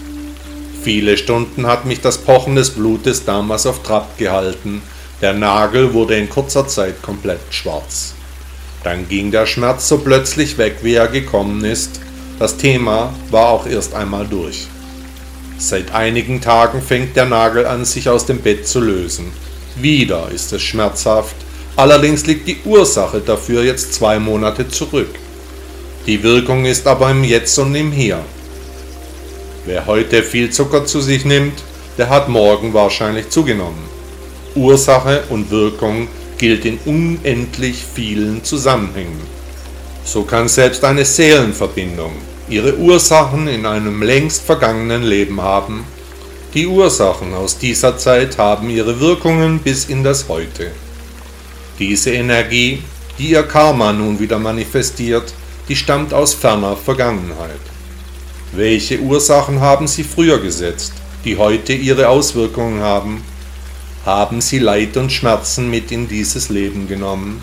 Viele 0.82 1.18
Stunden 1.18 1.66
hat 1.66 1.84
mich 1.84 2.00
das 2.00 2.16
Pochen 2.16 2.56
des 2.56 2.70
Blutes 2.70 3.26
damals 3.26 3.66
auf 3.66 3.82
Trab 3.82 4.16
gehalten, 4.16 4.80
der 5.20 5.34
Nagel 5.34 5.92
wurde 5.92 6.16
in 6.16 6.30
kurzer 6.30 6.66
Zeit 6.66 7.02
komplett 7.02 7.40
schwarz. 7.50 8.14
Dann 8.82 9.06
ging 9.08 9.30
der 9.30 9.46
Schmerz 9.46 9.86
so 9.88 9.98
plötzlich 9.98 10.56
weg, 10.56 10.78
wie 10.82 10.94
er 10.94 11.08
gekommen 11.08 11.62
ist. 11.64 12.00
Das 12.38 12.56
Thema 12.56 13.12
war 13.30 13.48
auch 13.50 13.66
erst 13.66 13.94
einmal 13.94 14.26
durch. 14.26 14.66
Seit 15.56 15.94
einigen 15.94 16.40
Tagen 16.40 16.82
fängt 16.82 17.14
der 17.16 17.26
Nagel 17.26 17.64
an, 17.66 17.84
sich 17.84 18.08
aus 18.08 18.26
dem 18.26 18.38
Bett 18.38 18.66
zu 18.66 18.80
lösen. 18.80 19.32
Wieder 19.76 20.28
ist 20.34 20.52
es 20.52 20.62
schmerzhaft, 20.62 21.36
allerdings 21.76 22.26
liegt 22.26 22.48
die 22.48 22.58
Ursache 22.64 23.20
dafür 23.20 23.62
jetzt 23.62 23.94
zwei 23.94 24.18
Monate 24.18 24.68
zurück. 24.68 25.14
Die 26.06 26.22
Wirkung 26.22 26.64
ist 26.64 26.86
aber 26.86 27.10
im 27.10 27.22
Jetzt 27.24 27.58
und 27.58 27.74
im 27.74 27.92
Hier. 27.92 28.20
Wer 29.64 29.86
heute 29.86 30.22
viel 30.22 30.50
Zucker 30.50 30.84
zu 30.84 31.00
sich 31.00 31.24
nimmt, 31.24 31.62
der 31.98 32.08
hat 32.08 32.28
morgen 32.28 32.74
wahrscheinlich 32.74 33.30
zugenommen. 33.30 33.88
Ursache 34.56 35.22
und 35.30 35.50
Wirkung 35.50 36.08
gilt 36.36 36.64
in 36.64 36.78
unendlich 36.84 37.84
vielen 37.94 38.42
Zusammenhängen. 38.42 39.20
So 40.04 40.24
kann 40.24 40.48
selbst 40.48 40.84
eine 40.84 41.04
Seelenverbindung 41.04 42.12
ihre 42.48 42.76
Ursachen 42.76 43.48
in 43.48 43.64
einem 43.64 44.02
längst 44.02 44.42
vergangenen 44.42 45.02
Leben 45.02 45.40
haben. 45.40 45.84
Die 46.52 46.66
Ursachen 46.66 47.34
aus 47.34 47.58
dieser 47.58 47.96
Zeit 47.96 48.38
haben 48.38 48.68
ihre 48.70 49.00
Wirkungen 49.00 49.58
bis 49.58 49.86
in 49.86 50.04
das 50.04 50.28
Heute. 50.28 50.70
Diese 51.78 52.12
Energie, 52.12 52.82
die 53.18 53.30
ihr 53.30 53.42
Karma 53.42 53.92
nun 53.92 54.20
wieder 54.20 54.38
manifestiert, 54.38 55.32
die 55.68 55.76
stammt 55.76 56.12
aus 56.12 56.34
ferner 56.34 56.76
Vergangenheit. 56.76 57.60
Welche 58.52 59.00
Ursachen 59.00 59.60
haben 59.60 59.88
sie 59.88 60.04
früher 60.04 60.38
gesetzt, 60.38 60.92
die 61.24 61.36
heute 61.36 61.72
ihre 61.72 62.08
Auswirkungen 62.08 62.82
haben? 62.82 63.24
Haben 64.04 64.40
sie 64.40 64.58
Leid 64.58 64.96
und 64.98 65.10
Schmerzen 65.10 65.70
mit 65.70 65.90
in 65.90 66.06
dieses 66.06 66.50
Leben 66.50 66.86
genommen? 66.86 67.40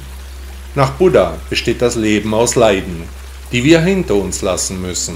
Nach 0.75 0.91
Buddha 0.91 1.37
besteht 1.49 1.81
das 1.81 1.95
Leben 1.95 2.33
aus 2.33 2.55
Leiden, 2.55 3.03
die 3.51 3.63
wir 3.63 3.81
hinter 3.81 4.15
uns 4.15 4.41
lassen 4.41 4.81
müssen. 4.81 5.15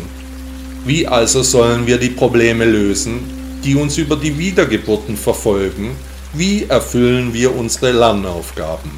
Wie 0.86 1.08
also 1.08 1.42
sollen 1.42 1.88
wir 1.88 1.98
die 1.98 2.10
Probleme 2.10 2.66
lösen, 2.66 3.22
die 3.64 3.76
uns 3.76 3.98
über 3.98 4.16
die 4.16 4.38
Wiedergeburten 4.38 5.18
verfolgen? 5.18 5.96
Wie 6.34 6.66
erfüllen 6.66 7.34
wir 7.34 7.56
unsere 7.56 7.92
Lernaufgaben? 7.92 8.92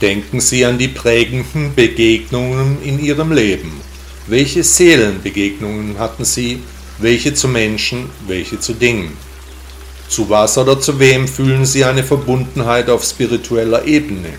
Denken 0.00 0.40
Sie 0.40 0.64
an 0.64 0.78
die 0.78 0.88
prägenden 0.88 1.74
Begegnungen 1.74 2.78
in 2.82 2.98
Ihrem 2.98 3.32
Leben. 3.32 3.72
Welche 4.26 4.64
Seelenbegegnungen 4.64 5.98
hatten 5.98 6.24
Sie? 6.24 6.60
Welche 6.98 7.34
zu 7.34 7.48
Menschen, 7.48 8.10
welche 8.26 8.58
zu 8.58 8.72
Dingen? 8.72 9.12
Zu 10.08 10.28
was 10.30 10.56
oder 10.56 10.80
zu 10.80 10.98
wem 10.98 11.28
fühlen 11.28 11.66
Sie 11.66 11.84
eine 11.84 12.02
Verbundenheit 12.02 12.88
auf 12.88 13.04
spiritueller 13.04 13.84
Ebene? 13.84 14.30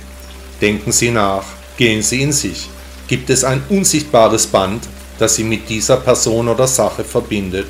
Denken 0.62 0.92
Sie 0.92 1.12
nach, 1.12 1.46
gehen 1.78 2.02
Sie 2.02 2.22
in 2.22 2.32
sich. 2.32 2.70
Gibt 3.10 3.30
es 3.30 3.44
ein 3.44 3.62
unsichtbares 3.68 4.48
Band, 4.48 4.88
das 5.18 5.36
Sie 5.36 5.44
mit 5.44 5.68
dieser 5.68 5.98
Person 5.98 6.48
oder 6.48 6.68
Sache 6.68 7.04
verbindet? 7.04 7.68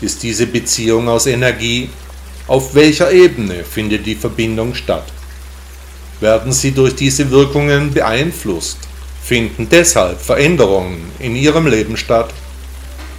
Ist 0.00 0.22
diese 0.22 0.46
Beziehung 0.46 1.06
aus 1.10 1.26
Energie? 1.26 1.90
Auf 2.46 2.74
welcher 2.74 3.12
Ebene 3.12 3.62
findet 3.64 4.06
die 4.06 4.14
Verbindung 4.14 4.74
statt? 4.74 5.04
werden 6.20 6.52
sie 6.52 6.72
durch 6.72 6.94
diese 6.94 7.30
Wirkungen 7.30 7.92
beeinflusst, 7.92 8.78
finden 9.22 9.68
deshalb 9.70 10.20
Veränderungen 10.20 11.10
in 11.18 11.34
ihrem 11.34 11.66
Leben 11.66 11.96
statt. 11.96 12.30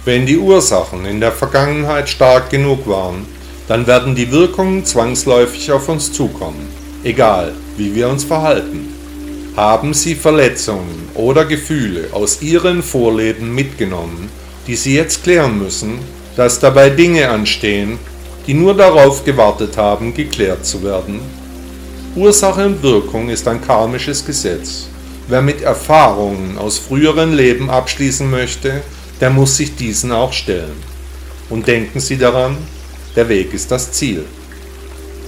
Wenn 0.04 0.26
die 0.26 0.38
Ursachen 0.38 1.04
in 1.04 1.20
der 1.20 1.32
Vergangenheit 1.32 2.08
stark 2.08 2.50
genug 2.50 2.88
waren, 2.88 3.26
dann 3.68 3.86
werden 3.86 4.14
die 4.14 4.30
Wirkungen 4.30 4.84
zwangsläufig 4.84 5.70
auf 5.70 5.88
uns 5.88 6.12
zukommen, 6.12 6.68
egal 7.04 7.52
wie 7.76 7.94
wir 7.94 8.08
uns 8.08 8.24
verhalten. 8.24 8.91
Haben 9.56 9.92
Sie 9.92 10.14
Verletzungen 10.14 11.10
oder 11.12 11.44
Gefühle 11.44 12.08
aus 12.12 12.40
Ihren 12.40 12.82
Vorleben 12.82 13.54
mitgenommen, 13.54 14.30
die 14.66 14.76
Sie 14.76 14.94
jetzt 14.94 15.24
klären 15.24 15.58
müssen, 15.58 15.98
dass 16.36 16.58
dabei 16.58 16.88
Dinge 16.88 17.28
anstehen, 17.28 17.98
die 18.46 18.54
nur 18.54 18.74
darauf 18.74 19.26
gewartet 19.26 19.76
haben, 19.76 20.14
geklärt 20.14 20.64
zu 20.64 20.82
werden? 20.82 21.20
Ursache 22.16 22.64
und 22.64 22.82
Wirkung 22.82 23.28
ist 23.28 23.46
ein 23.46 23.60
karmisches 23.60 24.24
Gesetz. 24.24 24.88
Wer 25.28 25.42
mit 25.42 25.60
Erfahrungen 25.60 26.56
aus 26.56 26.78
früheren 26.78 27.34
Leben 27.34 27.68
abschließen 27.68 28.30
möchte, 28.30 28.80
der 29.20 29.28
muss 29.28 29.58
sich 29.58 29.76
diesen 29.76 30.12
auch 30.12 30.32
stellen. 30.32 30.82
Und 31.50 31.66
denken 31.66 32.00
Sie 32.00 32.16
daran, 32.16 32.56
der 33.14 33.28
Weg 33.28 33.52
ist 33.52 33.70
das 33.70 33.92
Ziel. 33.92 34.24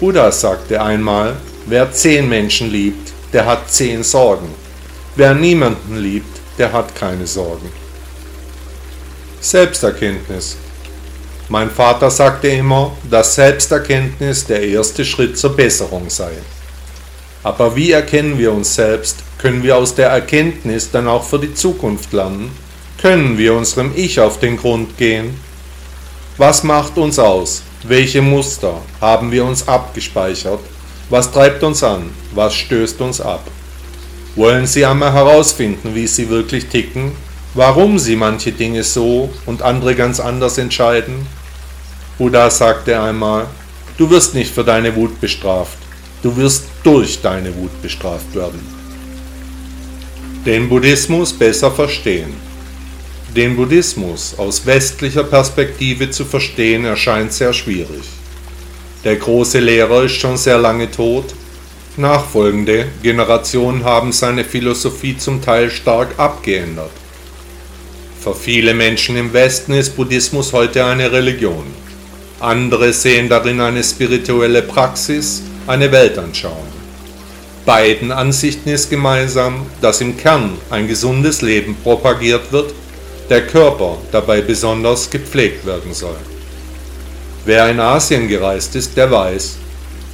Buddha 0.00 0.32
sagte 0.32 0.80
einmal, 0.80 1.36
wer 1.66 1.92
zehn 1.92 2.26
Menschen 2.26 2.70
liebt, 2.70 3.03
der 3.34 3.44
hat 3.44 3.70
zehn 3.70 4.04
Sorgen. 4.04 4.48
Wer 5.16 5.34
niemanden 5.34 5.96
liebt, 5.96 6.38
der 6.56 6.72
hat 6.72 6.94
keine 6.94 7.26
Sorgen. 7.26 7.68
Selbsterkenntnis. 9.40 10.56
Mein 11.48 11.68
Vater 11.68 12.10
sagte 12.10 12.48
immer, 12.48 12.96
dass 13.10 13.34
Selbsterkenntnis 13.34 14.46
der 14.46 14.62
erste 14.62 15.04
Schritt 15.04 15.36
zur 15.36 15.54
Besserung 15.54 16.08
sei. 16.08 16.32
Aber 17.42 17.76
wie 17.76 17.90
erkennen 17.90 18.38
wir 18.38 18.52
uns 18.52 18.74
selbst? 18.74 19.16
Können 19.36 19.62
wir 19.62 19.76
aus 19.76 19.94
der 19.94 20.08
Erkenntnis 20.08 20.90
dann 20.90 21.08
auch 21.08 21.24
für 21.24 21.38
die 21.38 21.52
Zukunft 21.52 22.12
lernen? 22.12 22.50
Können 23.02 23.36
wir 23.36 23.54
unserem 23.54 23.92
Ich 23.94 24.18
auf 24.18 24.38
den 24.38 24.56
Grund 24.56 24.96
gehen? 24.96 25.38
Was 26.38 26.62
macht 26.62 26.96
uns 26.96 27.18
aus? 27.18 27.62
Welche 27.82 28.22
Muster 28.22 28.80
haben 29.00 29.30
wir 29.30 29.44
uns 29.44 29.68
abgespeichert? 29.68 30.60
Was 31.10 31.30
treibt 31.30 31.62
uns 31.62 31.82
an? 31.82 32.10
Was 32.34 32.54
stößt 32.54 33.00
uns 33.00 33.20
ab? 33.20 33.46
Wollen 34.36 34.66
Sie 34.66 34.84
einmal 34.84 35.12
herausfinden, 35.12 35.94
wie 35.94 36.06
Sie 36.06 36.28
wirklich 36.28 36.66
ticken? 36.66 37.12
Warum 37.54 37.98
Sie 37.98 38.16
manche 38.16 38.52
Dinge 38.52 38.82
so 38.82 39.30
und 39.46 39.62
andere 39.62 39.94
ganz 39.94 40.18
anders 40.18 40.58
entscheiden? 40.58 41.26
Buddha 42.18 42.50
sagte 42.50 43.00
einmal, 43.00 43.46
du 43.96 44.10
wirst 44.10 44.34
nicht 44.34 44.52
für 44.52 44.64
deine 44.64 44.96
Wut 44.96 45.20
bestraft, 45.20 45.78
Du 46.24 46.34
wirst 46.38 46.64
durch 46.82 47.20
deine 47.20 47.54
Wut 47.54 47.82
bestraft 47.82 48.34
werden. 48.34 48.58
Den 50.46 50.70
Buddhismus 50.70 51.34
besser 51.34 51.70
verstehen. 51.70 52.32
Den 53.36 53.54
Buddhismus 53.56 54.34
aus 54.38 54.64
westlicher 54.64 55.24
Perspektive 55.24 56.08
zu 56.08 56.24
verstehen 56.24 56.86
erscheint 56.86 57.34
sehr 57.34 57.52
schwierig. 57.52 58.04
Der 59.04 59.16
große 59.16 59.58
Lehrer 59.58 60.04
ist 60.04 60.14
schon 60.14 60.38
sehr 60.38 60.56
lange 60.56 60.90
tot. 60.90 61.34
Nachfolgende 61.98 62.86
Generationen 63.02 63.84
haben 63.84 64.12
seine 64.12 64.44
Philosophie 64.44 65.16
zum 65.18 65.42
Teil 65.42 65.70
stark 65.70 66.18
abgeändert. 66.18 66.90
Für 68.18 68.34
viele 68.34 68.72
Menschen 68.72 69.18
im 69.18 69.34
Westen 69.34 69.74
ist 69.74 69.94
Buddhismus 69.94 70.54
heute 70.54 70.86
eine 70.86 71.12
Religion. 71.12 71.66
Andere 72.40 72.94
sehen 72.94 73.28
darin 73.28 73.60
eine 73.60 73.84
spirituelle 73.84 74.62
Praxis 74.62 75.42
eine 75.66 75.92
Weltanschauung. 75.92 76.66
Beiden 77.66 78.10
Ansichten 78.10 78.70
ist 78.70 78.88
gemeinsam, 78.88 79.66
dass 79.82 80.00
im 80.00 80.16
Kern 80.16 80.56
ein 80.70 80.88
gesundes 80.88 81.42
Leben 81.42 81.76
propagiert 81.82 82.52
wird, 82.52 82.72
der 83.28 83.46
Körper 83.46 83.98
dabei 84.12 84.40
besonders 84.40 85.10
gepflegt 85.10 85.66
werden 85.66 85.92
soll. 85.92 86.16
Wer 87.46 87.68
in 87.68 87.78
Asien 87.78 88.26
gereist 88.26 88.74
ist, 88.74 88.96
der 88.96 89.10
weiß, 89.10 89.56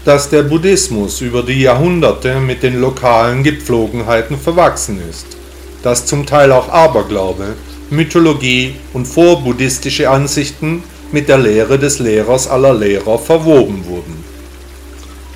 dass 0.04 0.28
der 0.30 0.42
Buddhismus 0.42 1.20
über 1.20 1.44
die 1.44 1.60
Jahrhunderte 1.60 2.40
mit 2.40 2.64
den 2.64 2.80
lokalen 2.80 3.44
Gepflogenheiten 3.44 4.36
verwachsen 4.36 5.00
ist, 5.08 5.26
dass 5.84 6.06
zum 6.06 6.26
Teil 6.26 6.50
auch 6.50 6.68
Aberglaube, 6.68 7.54
Mythologie 7.88 8.74
und 8.94 9.06
vorbuddhistische 9.06 10.10
Ansichten 10.10 10.82
mit 11.12 11.28
der 11.28 11.38
Lehre 11.38 11.78
des 11.78 12.00
Lehrers 12.00 12.48
aller 12.48 12.74
Lehrer 12.74 13.16
verwoben 13.16 13.84
wurden. 13.86 14.24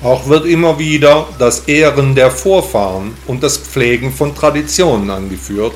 Auch 0.03 0.27
wird 0.27 0.45
immer 0.45 0.77
wieder 0.77 1.27
das 1.39 1.61
Ehren 1.67 2.13
der 2.13 2.29
Vorfahren 2.29 3.13
und 3.25 3.41
das 3.41 3.57
Pflegen 3.57 4.11
von 4.11 4.35
Traditionen 4.35 5.09
angeführt, 5.09 5.73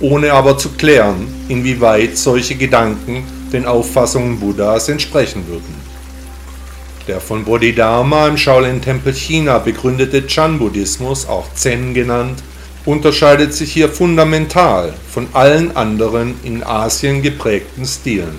ohne 0.00 0.32
aber 0.32 0.56
zu 0.56 0.70
klären, 0.70 1.28
inwieweit 1.48 2.16
solche 2.16 2.54
Gedanken 2.54 3.24
den 3.52 3.66
Auffassungen 3.66 4.40
Buddhas 4.40 4.88
entsprechen 4.88 5.46
würden. 5.48 5.74
Der 7.08 7.20
von 7.20 7.44
Bodhidharma 7.44 8.28
im 8.28 8.36
Shaolin-Tempel 8.36 9.14
China 9.14 9.58
begründete 9.58 10.26
Chan-Buddhismus, 10.26 11.26
auch 11.26 11.52
Zen 11.54 11.94
genannt, 11.94 12.42
unterscheidet 12.84 13.52
sich 13.52 13.72
hier 13.72 13.88
fundamental 13.88 14.94
von 15.10 15.28
allen 15.32 15.76
anderen 15.76 16.34
in 16.44 16.62
Asien 16.62 17.22
geprägten 17.22 17.84
Stilen. 17.84 18.38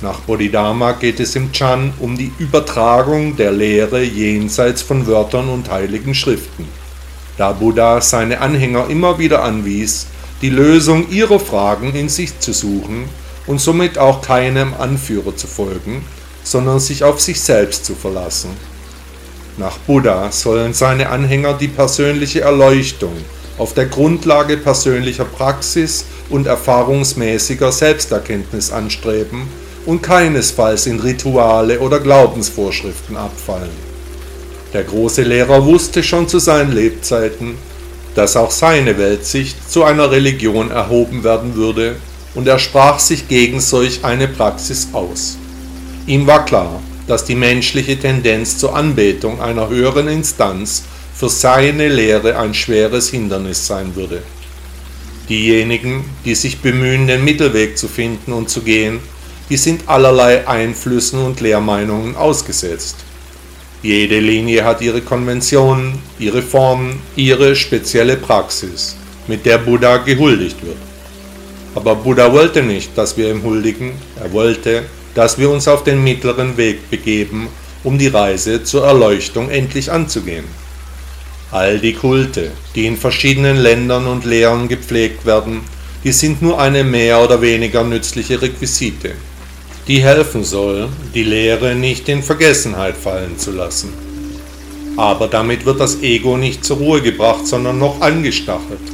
Nach 0.00 0.18
Bodhidharma 0.20 0.92
geht 0.92 1.20
es 1.20 1.36
im 1.36 1.52
Chan 1.52 1.92
um 2.00 2.16
die 2.18 2.32
Übertragung 2.38 3.36
der 3.36 3.52
Lehre 3.52 4.02
jenseits 4.02 4.82
von 4.82 5.06
Wörtern 5.06 5.48
und 5.48 5.70
heiligen 5.70 6.14
Schriften. 6.14 6.66
Da 7.38 7.52
Buddha 7.52 8.00
seine 8.00 8.40
Anhänger 8.40 8.88
immer 8.90 9.18
wieder 9.18 9.42
anwies, 9.42 10.06
die 10.42 10.50
Lösung 10.50 11.08
ihrer 11.10 11.40
Fragen 11.40 11.94
in 11.94 12.08
sich 12.08 12.38
zu 12.38 12.52
suchen 12.52 13.08
und 13.46 13.60
somit 13.60 13.98
auch 13.98 14.22
keinem 14.22 14.74
Anführer 14.74 15.36
zu 15.36 15.46
folgen, 15.46 16.04
sondern 16.42 16.80
sich 16.80 17.04
auf 17.04 17.20
sich 17.20 17.40
selbst 17.40 17.84
zu 17.84 17.94
verlassen. 17.94 18.50
Nach 19.56 19.78
Buddha 19.78 20.32
sollen 20.32 20.74
seine 20.74 21.10
Anhänger 21.10 21.54
die 21.54 21.68
persönliche 21.68 22.40
Erleuchtung 22.40 23.12
auf 23.56 23.72
der 23.72 23.86
Grundlage 23.86 24.56
persönlicher 24.56 25.24
Praxis 25.24 26.06
und 26.28 26.46
erfahrungsmäßiger 26.46 27.70
Selbsterkenntnis 27.70 28.72
anstreben 28.72 29.42
und 29.86 30.02
keinesfalls 30.02 30.86
in 30.86 30.98
Rituale 30.98 31.78
oder 31.80 32.00
Glaubensvorschriften 32.00 33.16
abfallen. 33.16 33.70
Der 34.72 34.82
große 34.82 35.22
Lehrer 35.22 35.64
wusste 35.64 36.02
schon 36.02 36.26
zu 36.26 36.40
seinen 36.40 36.72
Lebzeiten, 36.72 37.56
dass 38.16 38.36
auch 38.36 38.50
seine 38.50 38.98
Weltsicht 38.98 39.70
zu 39.70 39.84
einer 39.84 40.10
Religion 40.10 40.70
erhoben 40.70 41.22
werden 41.22 41.54
würde, 41.54 41.96
und 42.34 42.48
er 42.48 42.58
sprach 42.58 42.98
sich 42.98 43.28
gegen 43.28 43.60
solch 43.60 44.04
eine 44.04 44.28
Praxis 44.28 44.88
aus. 44.92 45.36
Ihm 46.06 46.26
war 46.26 46.44
klar, 46.44 46.82
dass 47.06 47.24
die 47.24 47.34
menschliche 47.34 47.98
Tendenz 47.98 48.58
zur 48.58 48.74
Anbetung 48.74 49.40
einer 49.40 49.68
höheren 49.68 50.08
Instanz 50.08 50.84
für 51.14 51.28
seine 51.28 51.88
Lehre 51.88 52.38
ein 52.38 52.54
schweres 52.54 53.10
Hindernis 53.10 53.66
sein 53.66 53.94
würde. 53.94 54.22
Diejenigen, 55.28 56.04
die 56.24 56.34
sich 56.34 56.60
bemühen, 56.60 57.06
den 57.06 57.24
Mittelweg 57.24 57.78
zu 57.78 57.88
finden 57.88 58.32
und 58.32 58.50
zu 58.50 58.62
gehen, 58.62 58.98
die 59.48 59.56
sind 59.56 59.88
allerlei 59.88 60.46
Einflüssen 60.46 61.20
und 61.20 61.40
Lehrmeinungen 61.40 62.16
ausgesetzt. 62.16 62.96
Jede 63.82 64.18
Linie 64.18 64.64
hat 64.64 64.80
ihre 64.80 65.02
Konventionen, 65.02 65.98
ihre 66.18 66.42
Formen, 66.42 67.00
ihre 67.16 67.54
spezielle 67.54 68.16
Praxis, 68.16 68.96
mit 69.26 69.44
der 69.44 69.58
Buddha 69.58 69.98
gehuldigt 69.98 70.64
wird. 70.64 70.78
Aber 71.74 71.96
Buddha 71.96 72.32
wollte 72.32 72.62
nicht, 72.62 72.96
dass 72.96 73.16
wir 73.16 73.30
ihm 73.30 73.42
huldigen, 73.42 73.92
er 74.22 74.32
wollte, 74.32 74.84
dass 75.14 75.38
wir 75.38 75.50
uns 75.50 75.66
auf 75.68 75.84
den 75.84 76.02
mittleren 76.02 76.56
Weg 76.56 76.90
begeben, 76.90 77.48
um 77.82 77.98
die 77.98 78.08
Reise 78.08 78.62
zur 78.62 78.84
Erleuchtung 78.84 79.50
endlich 79.50 79.90
anzugehen. 79.90 80.44
All 81.50 81.78
die 81.78 81.92
Kulte, 81.92 82.50
die 82.74 82.86
in 82.86 82.96
verschiedenen 82.96 83.56
Ländern 83.56 84.06
und 84.06 84.24
Lehren 84.24 84.68
gepflegt 84.68 85.26
werden, 85.26 85.60
die 86.02 86.12
sind 86.12 86.42
nur 86.42 86.60
eine 86.60 86.84
mehr 86.84 87.22
oder 87.22 87.40
weniger 87.40 87.84
nützliche 87.84 88.40
Requisite, 88.40 89.12
die 89.86 90.02
helfen 90.02 90.44
soll, 90.44 90.88
die 91.14 91.22
Lehre 91.22 91.74
nicht 91.74 92.08
in 92.08 92.22
Vergessenheit 92.22 92.96
fallen 92.96 93.38
zu 93.38 93.52
lassen. 93.52 93.92
Aber 94.96 95.28
damit 95.28 95.64
wird 95.66 95.80
das 95.80 96.02
Ego 96.02 96.36
nicht 96.36 96.64
zur 96.64 96.76
Ruhe 96.76 97.02
gebracht, 97.02 97.46
sondern 97.46 97.78
noch 97.78 98.00
angestachelt, 98.00 98.93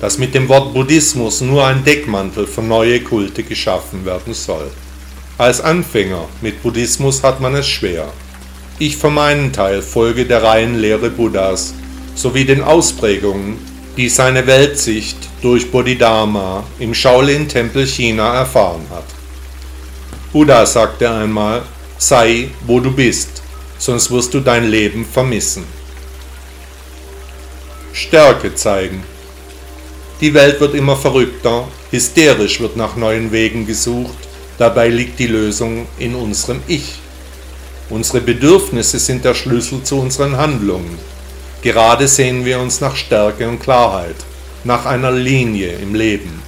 dass 0.00 0.18
mit 0.18 0.34
dem 0.34 0.48
Wort 0.48 0.72
Buddhismus 0.72 1.40
nur 1.40 1.66
ein 1.66 1.84
Deckmantel 1.84 2.46
für 2.46 2.62
neue 2.62 3.00
Kulte 3.00 3.42
geschaffen 3.42 4.04
werden 4.04 4.34
soll. 4.34 4.70
Als 5.36 5.60
Anfänger 5.60 6.28
mit 6.40 6.62
Buddhismus 6.62 7.22
hat 7.22 7.40
man 7.40 7.54
es 7.54 7.68
schwer. 7.68 8.12
Ich 8.78 8.96
für 8.96 9.10
meinen 9.10 9.52
Teil 9.52 9.82
folge 9.82 10.24
der 10.24 10.42
reinen 10.42 10.78
Lehre 10.78 11.10
Buddhas 11.10 11.74
sowie 12.14 12.44
den 12.44 12.62
Ausprägungen, 12.62 13.58
die 13.96 14.08
seine 14.08 14.46
Weltsicht 14.46 15.16
durch 15.42 15.70
Bodhidharma 15.70 16.64
im 16.78 16.94
Shaolin-Tempel 16.94 17.86
China 17.86 18.34
erfahren 18.34 18.86
hat. 18.90 19.04
Buddha 20.32 20.64
sagte 20.64 21.10
einmal, 21.10 21.62
sei, 21.98 22.50
wo 22.66 22.80
du 22.80 22.90
bist, 22.90 23.42
sonst 23.78 24.10
wirst 24.10 24.32
du 24.32 24.40
dein 24.40 24.70
Leben 24.70 25.04
vermissen. 25.04 25.64
Stärke 27.92 28.54
zeigen. 28.54 29.02
Die 30.20 30.34
Welt 30.34 30.60
wird 30.60 30.74
immer 30.74 30.96
verrückter, 30.96 31.66
hysterisch 31.90 32.60
wird 32.60 32.76
nach 32.76 32.94
neuen 32.94 33.32
Wegen 33.32 33.66
gesucht, 33.66 34.18
dabei 34.58 34.88
liegt 34.88 35.18
die 35.18 35.26
Lösung 35.26 35.86
in 35.98 36.14
unserem 36.14 36.60
Ich. 36.66 37.00
Unsere 37.88 38.20
Bedürfnisse 38.20 38.98
sind 38.98 39.24
der 39.24 39.34
Schlüssel 39.34 39.82
zu 39.82 39.96
unseren 39.98 40.36
Handlungen. 40.36 40.98
Gerade 41.62 42.06
sehen 42.06 42.44
wir 42.44 42.60
uns 42.60 42.82
nach 42.82 42.96
Stärke 42.96 43.48
und 43.48 43.60
Klarheit, 43.60 44.16
nach 44.62 44.84
einer 44.84 45.10
Linie 45.10 45.72
im 45.78 45.94
Leben. 45.94 46.42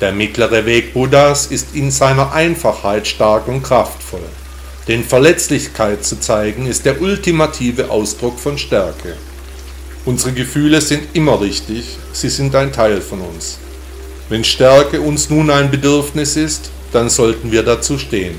Der 0.00 0.10
mittlere 0.10 0.66
Weg 0.66 0.92
Buddhas 0.92 1.46
ist 1.46 1.76
in 1.76 1.92
seiner 1.92 2.32
Einfachheit 2.32 3.06
stark 3.06 3.46
und 3.46 3.62
kraftvoll. 3.62 4.28
Denn 4.88 5.04
Verletzlichkeit 5.04 6.04
zu 6.04 6.18
zeigen 6.18 6.66
ist 6.66 6.84
der 6.84 7.00
ultimative 7.00 7.88
Ausdruck 7.90 8.40
von 8.40 8.58
Stärke. 8.58 9.14
Unsere 10.04 10.32
Gefühle 10.32 10.80
sind 10.80 11.02
immer 11.12 11.40
richtig, 11.40 11.96
sie 12.12 12.28
sind 12.28 12.56
ein 12.56 12.72
Teil 12.72 13.00
von 13.00 13.20
uns. 13.20 13.58
Wenn 14.28 14.42
Stärke 14.42 15.00
uns 15.00 15.30
nun 15.30 15.48
ein 15.48 15.70
Bedürfnis 15.70 16.36
ist, 16.36 16.70
dann 16.92 17.08
sollten 17.08 17.52
wir 17.52 17.62
dazu 17.62 17.98
stehen. 17.98 18.34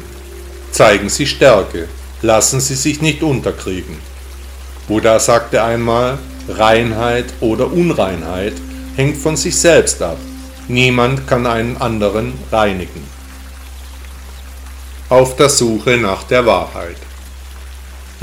Zeigen 0.71 1.07
Sie 1.07 1.25
Stärke, 1.25 1.87
lassen 2.21 2.59
Sie 2.59 2.75
sich 2.75 3.01
nicht 3.01 3.23
unterkriegen. 3.23 3.97
Buddha 4.89 5.19
sagte 5.19 5.63
einmal, 5.63 6.17
Reinheit 6.49 7.27
oder 7.39 7.71
Unreinheit 7.71 8.53
hängt 8.97 9.15
von 9.15 9.37
sich 9.37 9.55
selbst 9.55 10.01
ab. 10.01 10.17
Niemand 10.67 11.27
kann 11.27 11.47
einen 11.47 11.77
anderen 11.77 12.33
reinigen. 12.51 13.07
Auf 15.07 15.37
der 15.37 15.49
Suche 15.49 15.97
nach 15.97 16.23
der 16.23 16.45
Wahrheit. 16.45 16.97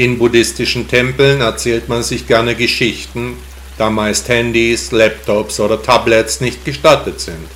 In 0.00 0.16
buddhistischen 0.16 0.88
Tempeln 0.88 1.42
erzählt 1.42 1.90
man 1.90 2.02
sich 2.02 2.26
gerne 2.26 2.54
Geschichten, 2.54 3.36
da 3.76 3.90
meist 3.90 4.30
Handys, 4.30 4.92
Laptops 4.92 5.60
oder 5.60 5.82
Tablets 5.82 6.40
nicht 6.40 6.64
gestattet 6.64 7.20
sind. 7.20 7.46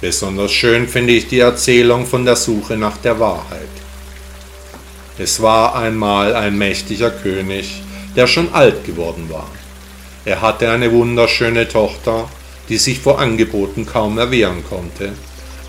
Besonders 0.00 0.50
schön 0.50 0.88
finde 0.88 1.12
ich 1.12 1.28
die 1.28 1.38
Erzählung 1.38 2.06
von 2.06 2.24
der 2.24 2.34
Suche 2.34 2.76
nach 2.76 2.96
der 2.96 3.20
Wahrheit. 3.20 3.68
Es 5.16 5.40
war 5.40 5.76
einmal 5.76 6.34
ein 6.34 6.58
mächtiger 6.58 7.12
König, 7.12 7.82
der 8.16 8.26
schon 8.26 8.52
alt 8.52 8.84
geworden 8.84 9.30
war. 9.30 9.48
Er 10.24 10.42
hatte 10.42 10.68
eine 10.72 10.90
wunderschöne 10.90 11.68
Tochter, 11.68 12.28
die 12.68 12.78
sich 12.78 12.98
vor 12.98 13.20
Angeboten 13.20 13.86
kaum 13.86 14.18
erwehren 14.18 14.64
konnte. 14.68 15.12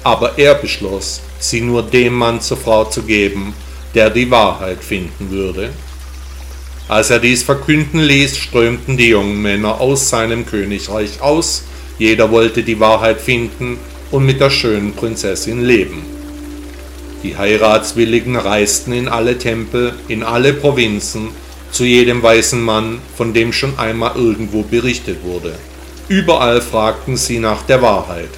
Aber 0.03 0.39
er 0.39 0.55
beschloss, 0.55 1.21
sie 1.37 1.61
nur 1.61 1.83
dem 1.83 2.15
Mann 2.15 2.41
zur 2.41 2.57
Frau 2.57 2.85
zu 2.85 3.03
geben, 3.03 3.53
der 3.95 4.09
die 4.09 4.29
Wahrheit 4.29 4.83
finden 4.83 5.31
würde. 5.31 5.69
Als 6.87 7.09
er 7.09 7.19
dies 7.19 7.41
verkünden 7.41 7.99
ließ, 7.99 8.37
strömten 8.37 8.97
die 8.97 9.09
jungen 9.09 9.41
Männer 9.41 9.81
aus 9.81 10.09
seinem 10.09 10.45
Königreich 10.45 11.21
aus, 11.21 11.63
jeder 11.97 12.29
wollte 12.29 12.61
die 12.61 12.79
Wahrheit 12.79 13.21
finden 13.21 13.77
und 14.11 14.25
mit 14.25 14.39
der 14.39 14.49
schönen 14.49 14.93
Prinzessin 14.93 15.63
leben. 15.63 16.03
Die 17.23 17.37
Heiratswilligen 17.37 18.35
reisten 18.35 18.91
in 18.93 19.07
alle 19.07 19.39
Tempel, 19.39 19.93
in 20.07 20.21
alle 20.21 20.53
Provinzen, 20.53 21.29
zu 21.71 21.83
jedem 21.83 22.21
weißen 22.21 22.61
Mann, 22.61 22.99
von 23.17 23.33
dem 23.33 23.51
schon 23.51 23.79
einmal 23.79 24.11
irgendwo 24.15 24.61
berichtet 24.61 25.23
wurde. 25.23 25.55
Überall 26.07 26.61
fragten 26.61 27.17
sie 27.17 27.39
nach 27.39 27.63
der 27.63 27.81
Wahrheit, 27.81 28.29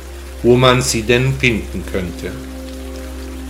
wo 0.41 0.55
man 0.55 0.81
sie 0.81 1.01
denn 1.01 1.33
finden 1.37 1.83
könnte. 1.91 2.31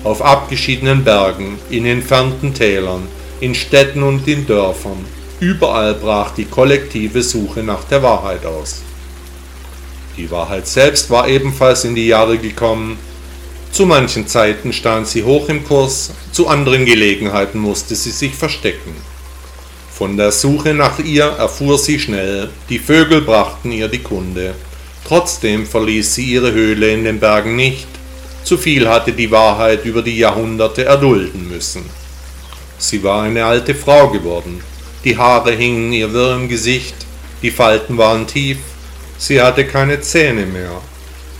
Auf 0.08 0.22
abgeschiedenen 0.22 1.04
Bergen, 1.04 1.60
in 1.70 1.86
entfernten 1.86 2.54
Tälern, 2.54 3.10
in 3.42 3.54
Städten 3.54 4.04
und 4.04 4.26
in 4.26 4.48
Dörfern, 4.48 5.04
überall 5.42 5.96
brach 5.96 6.34
die 6.34 6.46
kollektive 6.46 7.22
Suche 7.22 7.62
nach 7.62 7.84
der 7.84 8.02
Wahrheit 8.04 8.46
aus. 8.46 8.84
Die 10.16 10.32
Wahrheit 10.32 10.66
selbst 10.66 11.10
war 11.10 11.28
ebenfalls 11.28 11.84
in 11.84 11.94
die 11.94 12.08
Jahre 12.08 12.38
gekommen. 12.38 12.98
Zu 13.74 13.86
manchen 13.86 14.28
Zeiten 14.28 14.72
stand 14.72 15.10
sie 15.10 15.26
hoch 15.26 15.50
im 15.50 15.66
Kurs, 15.66 16.12
zu 16.32 16.48
anderen 16.48 16.86
Gelegenheiten 16.86 17.60
musste 17.60 17.94
sie 17.94 18.12
sich 18.12 18.34
verstecken. 18.34 18.96
Von 19.92 20.16
der 20.16 20.32
Suche 20.32 20.74
nach 20.74 21.00
ihr 21.00 21.26
erfuhr 21.26 21.78
sie 21.78 22.00
schnell, 22.00 22.50
die 22.70 22.80
Vögel 22.80 23.20
brachten 23.20 23.74
ihr 23.74 23.90
die 23.90 24.04
Kunde. 24.04 24.56
Trotzdem 25.06 25.68
verließ 25.68 26.16
sie 26.16 26.24
ihre 26.24 26.54
Höhle 26.54 26.94
in 26.94 27.04
den 27.04 27.20
Bergen 27.20 27.58
nicht, 27.58 27.88
zu 28.48 28.58
viel 28.58 28.88
hatte 28.88 29.12
die 29.12 29.30
Wahrheit 29.30 29.84
über 29.84 30.02
die 30.02 30.18
Jahrhunderte 30.18 30.86
erdulden 30.86 31.50
müssen. 31.50 31.84
Sie 32.78 33.04
war 33.04 33.24
eine 33.24 33.44
alte 33.44 33.76
Frau 33.76 34.08
geworden, 34.08 34.62
die 35.04 35.18
Haare 35.18 35.52
hingen 35.52 35.92
ihr 35.92 36.14
wirr 36.14 36.38
im 36.38 36.48
Gesicht, 36.48 36.96
die 37.42 37.52
Falten 37.52 37.98
waren 37.98 38.26
tief, 38.26 38.60
sie 39.18 39.42
hatte 39.42 39.66
keine 39.66 40.00
Zähne 40.00 40.46
mehr. 40.46 40.82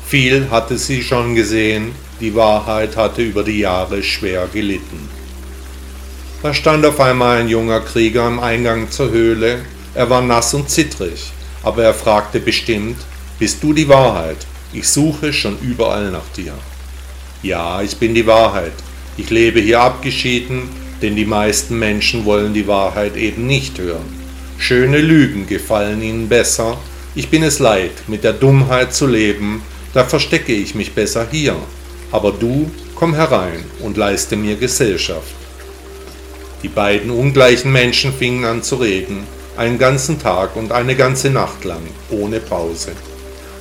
Viel 0.06 0.48
hatte 0.52 0.78
sie 0.78 1.02
schon 1.02 1.34
gesehen, 1.34 1.94
die 2.20 2.36
Wahrheit 2.36 2.98
hatte 2.98 3.22
über 3.22 3.44
die 3.44 3.60
Jahre 3.60 4.04
schwer 4.04 4.48
gelitten. 4.52 5.10
Da 6.44 6.54
stand 6.54 6.86
auf 6.86 7.00
einmal 7.00 7.40
ein 7.40 7.48
junger 7.48 7.80
Krieger 7.80 8.24
am 8.24 8.40
Eingang 8.40 8.92
zur 8.92 9.12
Höhle. 9.12 9.60
Er 9.94 10.10
war 10.10 10.22
nass 10.22 10.54
und 10.54 10.70
zittrig, 10.70 11.32
aber 11.64 11.84
er 11.84 11.94
fragte 11.94 12.42
bestimmt, 12.42 12.98
bist 13.40 13.64
du 13.64 13.72
die 13.72 13.88
Wahrheit? 13.88 14.46
Ich 14.74 14.90
suche 14.90 15.32
schon 15.32 15.58
überall 15.60 16.12
nach 16.12 16.28
dir. 16.36 16.54
Ja, 17.44 17.84
ich 17.84 17.98
bin 17.98 18.16
die 18.16 18.26
Wahrheit. 18.26 18.74
Ich 19.16 19.30
lebe 19.30 19.60
hier 19.60 19.82
abgeschieden, 19.82 20.70
denn 21.02 21.16
die 21.16 21.26
meisten 21.26 21.78
Menschen 21.78 22.26
wollen 22.26 22.54
die 22.54 22.68
Wahrheit 22.68 23.16
eben 23.16 23.46
nicht 23.46 23.78
hören. 23.78 24.06
Schöne 24.58 25.00
Lügen 25.00 25.46
gefallen 25.48 26.02
ihnen 26.02 26.28
besser. 26.28 26.78
Ich 27.14 27.30
bin 27.30 27.44
es 27.44 27.60
leid, 27.60 27.92
mit 28.08 28.24
der 28.24 28.34
Dummheit 28.34 28.94
zu 28.94 29.06
leben, 29.06 29.62
da 29.94 30.04
verstecke 30.04 30.54
ich 30.54 30.76
mich 30.76 30.94
besser 30.94 31.28
hier. 31.30 31.56
Aber 32.12 32.32
du, 32.32 32.72
komm 32.96 33.14
herein 33.14 33.64
und 33.80 33.98
leiste 33.98 34.36
mir 34.36 34.56
Gesellschaft. 34.56 35.34
Die 36.64 36.70
beiden 36.70 37.12
ungleichen 37.12 37.72
Menschen 37.72 38.14
fingen 38.14 38.46
an 38.46 38.64
zu 38.64 38.78
reden, 38.78 39.28
einen 39.58 39.78
ganzen 39.78 40.20
Tag 40.20 40.56
und 40.56 40.72
eine 40.72 40.96
ganze 40.96 41.30
Nacht 41.30 41.64
lang, 41.66 41.84
ohne 42.10 42.40
Pause. 42.40 42.94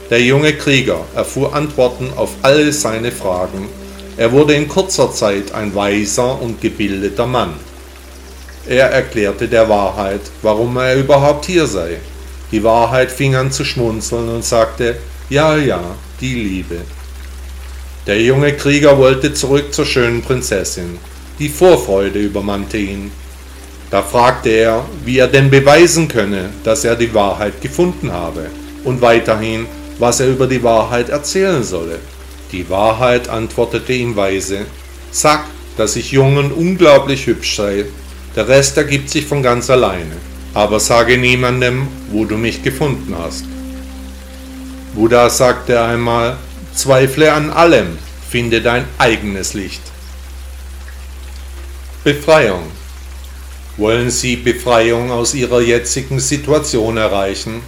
Der 0.08 0.22
junge 0.22 0.52
Krieger 0.52 1.00
erfuhr 1.16 1.54
Antworten 1.54 2.12
auf 2.14 2.30
alle 2.42 2.72
seine 2.72 3.10
Fragen. 3.10 3.68
Er 4.16 4.30
wurde 4.30 4.54
in 4.54 4.68
kurzer 4.68 5.12
Zeit 5.12 5.52
ein 5.52 5.74
weiser 5.74 6.40
und 6.40 6.60
gebildeter 6.60 7.26
Mann. 7.26 7.54
Er 8.68 8.90
erklärte 8.90 9.48
der 9.48 9.68
Wahrheit, 9.68 10.20
warum 10.42 10.76
er 10.76 10.96
überhaupt 10.96 11.46
hier 11.46 11.66
sei. 11.66 11.98
Die 12.52 12.62
Wahrheit 12.62 13.10
fing 13.10 13.34
an 13.34 13.50
zu 13.50 13.64
schmunzeln 13.64 14.28
und 14.28 14.44
sagte, 14.44 14.96
ja, 15.28 15.56
ja, 15.56 15.80
die 16.20 16.34
Liebe. 16.34 16.76
Der 18.06 18.22
junge 18.22 18.52
Krieger 18.52 18.98
wollte 18.98 19.34
zurück 19.34 19.74
zur 19.74 19.86
schönen 19.86 20.22
Prinzessin. 20.22 20.98
Die 21.40 21.48
Vorfreude 21.48 22.20
übermannte 22.20 22.78
ihn. 22.78 23.10
Da 23.90 24.02
fragte 24.02 24.50
er, 24.50 24.84
wie 25.04 25.18
er 25.18 25.26
denn 25.28 25.50
beweisen 25.50 26.06
könne, 26.06 26.50
dass 26.62 26.84
er 26.84 26.94
die 26.94 27.12
Wahrheit 27.12 27.60
gefunden 27.60 28.12
habe, 28.12 28.46
und 28.84 29.00
weiterhin, 29.00 29.66
was 29.98 30.20
er 30.20 30.28
über 30.28 30.46
die 30.46 30.62
Wahrheit 30.62 31.08
erzählen 31.08 31.62
solle. 31.62 31.98
Die 32.52 32.68
Wahrheit 32.70 33.28
antwortete 33.28 33.92
ihm 33.92 34.16
weise, 34.16 34.66
Sag, 35.10 35.44
dass 35.76 35.96
ich 35.96 36.12
jung 36.12 36.36
und 36.36 36.52
unglaublich 36.52 37.26
hübsch 37.26 37.56
sei, 37.56 37.86
der 38.34 38.48
Rest 38.48 38.76
ergibt 38.76 39.08
sich 39.08 39.26
von 39.26 39.42
ganz 39.42 39.70
alleine, 39.70 40.16
aber 40.52 40.78
sage 40.78 41.16
niemandem, 41.16 41.88
wo 42.10 42.24
du 42.24 42.36
mich 42.36 42.62
gefunden 42.62 43.16
hast. 43.18 43.44
Buddha 44.94 45.30
sagte 45.30 45.80
einmal, 45.80 46.36
Zweifle 46.74 47.32
an 47.32 47.50
allem, 47.50 47.98
finde 48.28 48.60
dein 48.60 48.84
eigenes 48.98 49.54
Licht. 49.54 49.80
Befreiung. 52.04 52.64
Wollen 53.78 54.10
Sie 54.10 54.36
Befreiung 54.36 55.10
aus 55.10 55.34
Ihrer 55.34 55.60
jetzigen 55.60 56.20
Situation 56.20 56.98
erreichen? 56.98 57.62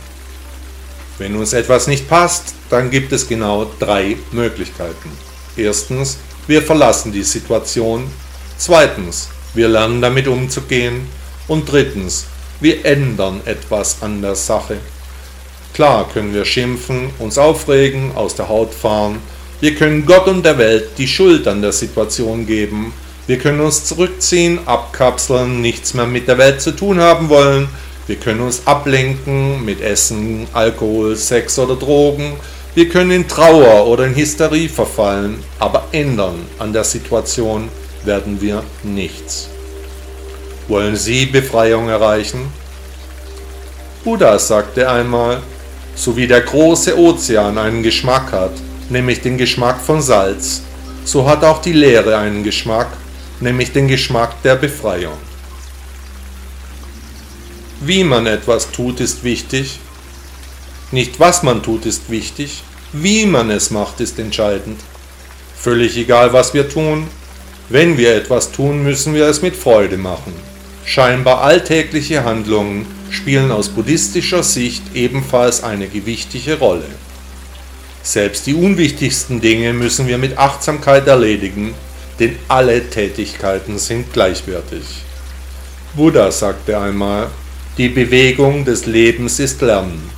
Wenn 1.19 1.37
uns 1.37 1.53
etwas 1.53 1.87
nicht 1.87 2.09
passt, 2.09 2.55
dann 2.71 2.91
gibt 2.91 3.13
es 3.13 3.29
genau 3.29 3.71
drei 3.79 4.17
Möglichkeiten. 4.33 5.11
Erstens, 5.57 6.19
wir 6.47 6.63
verlassen 6.63 7.13
die 7.13 7.23
Situation. 7.23 8.11
Zweitens, 8.57 9.29
wir 9.55 9.69
lernen 9.69 10.01
damit 10.01 10.29
umzugehen. 10.29 11.09
Und 11.49 11.71
drittens, 11.71 12.27
wir 12.61 12.85
ändern 12.85 13.41
etwas 13.45 14.03
an 14.03 14.23
der 14.23 14.35
Sache. 14.35 14.79
Klar 15.75 16.09
können 16.13 16.35
wir 16.35 16.45
schimpfen, 16.45 17.11
uns 17.19 17.39
aufregen, 17.39 18.13
aus 18.15 18.35
der 18.35 18.49
Haut 18.49 18.73
fahren. 18.73 19.19
Wir 19.61 19.75
können 19.75 20.07
Gott 20.07 20.27
und 20.29 20.45
der 20.45 20.59
Welt 20.59 20.91
die 20.99 21.09
Schuld 21.09 21.49
an 21.49 21.63
der 21.63 21.73
Situation 21.73 22.47
geben 22.47 22.93
wir 23.29 23.37
können 23.37 23.61
uns 23.61 23.85
zurückziehen, 23.85 24.61
abkapseln, 24.67 25.61
nichts 25.61 25.93
mehr 25.93 26.07
mit 26.07 26.29
der 26.29 26.39
Welt 26.39 26.63
zu 26.63 26.75
tun 26.75 26.99
haben 26.99 27.29
wollen. 27.29 27.69
Wir 28.09 28.17
können 28.17 28.41
uns 28.41 28.67
ablenken 28.67 29.63
mit 29.67 29.83
Essen, 29.83 30.47
Alkohol, 30.55 31.15
Sex 31.15 31.59
oder 31.59 31.77
Drogen. 31.77 32.33
Wir 32.75 32.89
können 32.89 33.11
in 33.11 33.29
Trauer 33.29 33.87
oder 33.87 34.07
in 34.07 34.15
Hysterie 34.15 34.71
verfallen, 34.71 35.45
aber 35.59 35.89
ändern 35.93 36.47
an 36.59 36.73
der 36.73 36.85
Situation 36.85 37.69
werden 38.07 38.41
wir 38.41 38.63
nichts. 38.83 39.51
Wollen 40.69 40.97
Sie 40.97 41.27
Befreiung 41.27 41.91
erreichen? 41.91 42.51
Buddha 44.05 44.39
sagte 44.39 44.91
einmal, 44.91 45.43
so 45.95 46.17
wie 46.17 46.27
der 46.27 46.41
große 46.41 46.99
Ozean 46.99 47.59
einen 47.59 47.83
Geschmack 47.83 48.33
hat, 48.33 48.53
nämlich 48.89 49.21
den 49.21 49.37
Geschmack 49.37 49.79
von 49.83 50.01
Salz, 50.01 50.63
so 51.05 51.29
hat 51.29 51.45
auch 51.45 51.61
die 51.61 51.75
Leere 51.75 52.17
einen 52.17 52.43
Geschmack, 52.43 52.89
nämlich 53.41 53.73
den 53.73 53.87
Geschmack 53.87 54.43
der 54.43 54.57
Befreiung. 54.57 55.28
Wie 57.81 58.03
man 58.03 58.27
etwas 58.27 58.71
tut, 58.73 59.01
ist 59.01 59.23
wichtig. 59.23 59.79
Nicht 60.91 61.21
was 61.21 61.43
man 61.43 61.63
tut, 61.63 61.87
ist 61.87 62.11
wichtig. 62.11 62.65
Wie 62.93 63.25
man 63.25 63.51
es 63.51 63.71
macht, 63.71 64.01
ist 64.01 64.19
entscheidend. 64.19 64.81
Völlig 65.57 65.97
egal, 65.97 66.33
was 66.33 66.55
wir 66.55 66.69
tun. 66.69 67.07
Wenn 67.69 67.97
wir 67.97 68.17
etwas 68.17 68.51
tun, 68.51 68.83
müssen 68.83 69.15
wir 69.15 69.27
es 69.27 69.43
mit 69.43 69.55
Freude 69.55 69.97
machen. 69.97 70.33
Scheinbar 70.85 71.43
alltägliche 71.43 72.25
Handlungen 72.25 72.87
spielen 73.11 73.53
aus 73.53 73.69
buddhistischer 73.69 74.43
Sicht 74.43 74.83
ebenfalls 74.95 75.63
eine 75.63 75.87
gewichtige 75.87 76.59
Rolle. 76.59 76.87
Selbst 78.03 78.47
die 78.47 78.55
unwichtigsten 78.55 79.41
Dinge 79.41 79.73
müssen 79.73 80.07
wir 80.07 80.19
mit 80.19 80.39
Achtsamkeit 80.39 81.07
erledigen, 81.07 81.75
denn 82.19 82.37
alle 82.49 82.89
Tätigkeiten 82.89 83.79
sind 83.79 84.13
gleichwertig. 84.13 84.83
Buddha 85.95 86.31
sagte 86.33 86.79
einmal, 86.79 87.29
die 87.79 87.89
Bewegung 87.89 88.65
des 88.65 88.87
Lebens 88.87 89.39
ist 89.39 89.63
Lernen. 89.63 90.11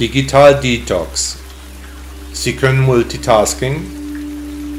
Digital 0.00 0.58
Detox. 0.58 1.36
Sie 2.32 2.54
können 2.54 2.80
Multitasking. 2.80 3.84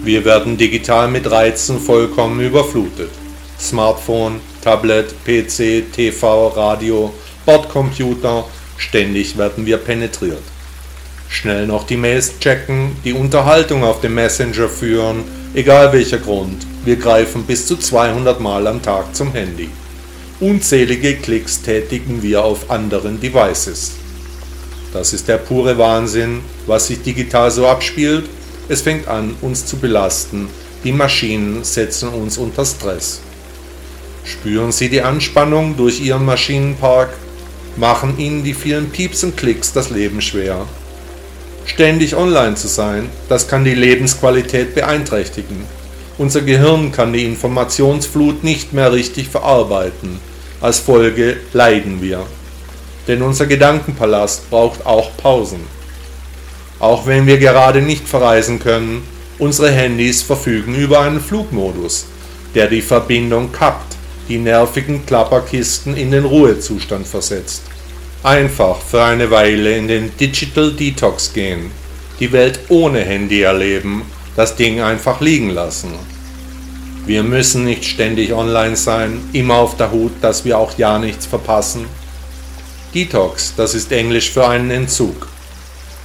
Wir 0.04 0.26
werden 0.26 0.58
digital 0.58 1.08
mit 1.08 1.30
Reizen 1.30 1.80
vollkommen 1.80 2.42
überflutet. 2.42 3.12
Smartphone, 3.60 4.42
Tablet, 4.64 5.14
PC, 5.24 5.84
TV, 5.94 6.48
Radio, 6.48 7.14
Bordcomputer, 7.46 8.46
ständig 8.78 9.38
werden 9.38 9.68
wir 9.68 9.78
penetriert 9.78 10.42
schnell 11.34 11.66
noch 11.66 11.86
die 11.86 11.98
Mails 11.98 12.38
checken, 12.40 12.96
die 13.04 13.14
Unterhaltung 13.14 13.84
auf 13.84 14.02
dem 14.02 14.14
Messenger 14.14 14.70
führen, 14.70 15.24
egal 15.56 15.92
welcher 15.92 16.20
Grund. 16.20 16.66
Wir 16.86 16.96
greifen 16.96 17.44
bis 17.44 17.66
zu 17.66 17.76
200 17.76 18.40
Mal 18.40 18.68
am 18.68 18.84
Tag 18.84 19.16
zum 19.16 19.32
Handy. 19.34 19.70
Unzählige 20.40 21.16
Klicks 21.16 21.62
tätigen 21.62 22.24
wir 22.24 22.44
auf 22.44 22.72
anderen 22.72 23.22
Devices. 23.22 23.92
Das 24.92 25.14
ist 25.14 25.28
der 25.28 25.38
pure 25.38 25.78
Wahnsinn, 25.78 26.40
was 26.66 26.88
sich 26.88 27.02
digital 27.02 27.52
so 27.52 27.68
abspielt. 27.68 28.26
Es 28.68 28.82
fängt 28.82 29.08
an, 29.08 29.36
uns 29.42 29.66
zu 29.66 29.78
belasten. 29.78 30.50
Die 30.84 30.92
Maschinen 30.92 31.64
setzen 31.64 32.10
uns 32.10 32.38
unter 32.38 32.66
Stress. 32.66 33.22
Spüren 34.26 34.72
Sie 34.72 34.90
die 34.90 35.02
Anspannung 35.02 35.78
durch 35.78 36.02
Ihren 36.02 36.26
Maschinenpark? 36.26 37.10
Machen 37.78 38.18
Ihnen 38.18 38.44
die 38.44 38.54
vielen 38.54 38.90
Pieps 38.90 39.24
und 39.24 39.38
Klicks 39.38 39.72
das 39.72 39.92
Leben 39.92 40.22
schwer? 40.22 40.66
Ständig 41.66 42.16
online 42.16 42.56
zu 42.56 42.68
sein, 42.68 43.10
das 43.30 43.48
kann 43.48 43.64
die 43.64 43.76
Lebensqualität 43.76 44.76
beeinträchtigen. 44.76 45.66
Unser 46.20 46.42
Gehirn 46.42 46.92
kann 46.92 47.12
die 47.12 47.26
Informationsflut 47.26 48.44
nicht 48.44 48.72
mehr 48.72 48.94
richtig 48.94 49.30
verarbeiten. 49.30 50.20
Als 50.62 50.78
Folge 50.80 51.38
leiden 51.54 52.02
wir. 52.02 52.26
Denn 53.08 53.24
unser 53.24 53.48
Gedankenpalast 53.48 54.50
braucht 54.52 54.86
auch 54.86 55.18
Pausen. 55.18 55.62
Auch 56.80 57.08
wenn 57.08 57.26
wir 57.26 57.40
gerade 57.40 57.82
nicht 57.82 58.08
verreisen 58.08 58.60
können, 58.60 59.02
unsere 59.40 59.72
Handys 59.72 60.22
verfügen 60.22 60.76
über 60.76 61.00
einen 61.00 61.20
Flugmodus, 61.20 62.06
der 62.54 62.68
die 62.68 62.84
Verbindung 62.84 63.52
kappt, 63.52 63.96
die 64.30 64.38
nervigen 64.38 65.06
Klapperkisten 65.06 65.98
in 65.98 66.12
den 66.12 66.26
Ruhezustand 66.26 67.08
versetzt. 67.08 67.64
Einfach 68.22 68.80
für 68.80 69.04
eine 69.04 69.32
Weile 69.32 69.76
in 69.76 69.88
den 69.88 70.16
Digital 70.18 70.72
Detox 70.74 71.34
gehen, 71.34 71.72
die 72.20 72.32
Welt 72.32 72.60
ohne 72.70 73.00
Handy 73.00 73.42
erleben, 73.42 74.04
das 74.36 74.56
Ding 74.56 74.82
einfach 74.82 75.22
liegen 75.22 75.50
lassen. 75.50 75.94
Wir 77.06 77.24
müssen 77.24 77.66
nicht 77.66 77.86
ständig 77.86 78.34
online 78.34 78.76
sein, 78.76 79.22
immer 79.34 79.56
auf 79.56 79.76
der 79.76 79.92
Hut, 79.92 80.14
dass 80.22 80.46
wir 80.46 80.58
auch 80.58 80.78
ja 80.78 80.98
nichts 81.00 81.26
verpassen. 81.26 81.86
Detox, 82.96 83.54
das 83.58 83.74
ist 83.74 83.92
Englisch 83.92 84.32
für 84.32 84.48
einen 84.48 84.72
Entzug. 84.72 85.28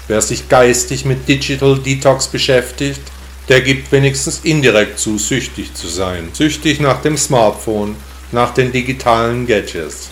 Wer 0.08 0.20
sich 0.22 0.48
geistig 0.48 1.04
mit 1.04 1.28
Digital 1.28 1.78
Detox 1.78 2.26
beschäftigt, 2.26 3.02
der 3.48 3.60
gibt 3.60 3.92
wenigstens 3.92 4.40
indirekt 4.42 4.98
zu, 4.98 5.18
süchtig 5.18 5.74
zu 5.74 5.86
sein. 5.86 6.30
Süchtig 6.32 6.80
nach 6.80 7.00
dem 7.00 7.16
Smartphone, 7.16 7.96
nach 8.32 8.52
den 8.52 8.72
digitalen 8.72 9.46
Gadgets. 9.46 10.10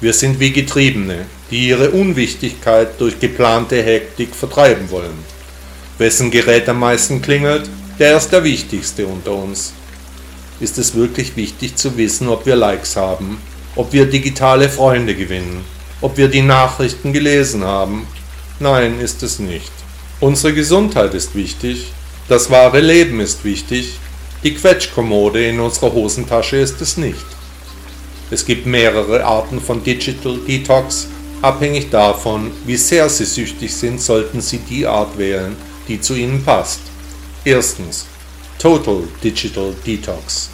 Wir 0.00 0.12
sind 0.12 0.40
wie 0.40 0.52
Getriebene, 0.52 1.26
die 1.50 1.68
ihre 1.68 1.90
Unwichtigkeit 1.90 3.00
durch 3.00 3.20
geplante 3.20 3.82
Hektik 3.82 4.34
vertreiben 4.34 4.90
wollen. 4.90 5.24
Wessen 5.98 6.30
Gerät 6.30 6.68
am 6.68 6.80
meisten 6.80 7.20
klingelt, 7.20 7.68
der 7.98 8.16
ist 8.16 8.30
der 8.30 8.44
wichtigste 8.44 9.06
unter 9.06 9.32
uns. 9.32 9.72
Ist 10.60 10.78
es 10.78 10.94
wirklich 10.94 11.36
wichtig 11.36 11.76
zu 11.76 11.96
wissen, 11.96 12.28
ob 12.28 12.46
wir 12.46 12.56
Likes 12.56 12.96
haben, 12.96 13.38
ob 13.76 13.92
wir 13.92 14.06
digitale 14.06 14.68
Freunde 14.68 15.14
gewinnen, 15.14 15.64
ob 16.00 16.16
wir 16.16 16.28
die 16.28 16.42
Nachrichten 16.42 17.12
gelesen 17.12 17.64
haben? 17.64 18.06
Nein, 18.58 19.00
ist 19.00 19.22
es 19.22 19.38
nicht. 19.38 19.72
Unsere 20.20 20.54
Gesundheit 20.54 21.14
ist 21.14 21.34
wichtig, 21.34 21.92
das 22.28 22.50
wahre 22.50 22.80
Leben 22.80 23.20
ist 23.20 23.44
wichtig, 23.44 23.98
die 24.42 24.54
Quetschkommode 24.54 25.46
in 25.46 25.60
unserer 25.60 25.92
Hosentasche 25.92 26.56
ist 26.56 26.80
es 26.80 26.96
nicht. 26.96 27.26
Es 28.30 28.46
gibt 28.46 28.66
mehrere 28.66 29.24
Arten 29.24 29.60
von 29.60 29.84
Digital 29.84 30.38
Detox. 30.48 31.08
Abhängig 31.42 31.90
davon, 31.90 32.50
wie 32.64 32.76
sehr 32.76 33.08
Sie 33.08 33.24
süchtig 33.24 33.74
sind, 33.74 34.00
sollten 34.00 34.40
Sie 34.40 34.58
die 34.58 34.86
Art 34.86 35.18
wählen, 35.18 35.54
die 35.88 36.00
zu 36.00 36.14
Ihnen 36.14 36.44
passt. 36.44 36.80
Erstens 37.44 38.06
Total 38.58 39.02
Digital 39.22 39.74
Detox. 39.84 40.50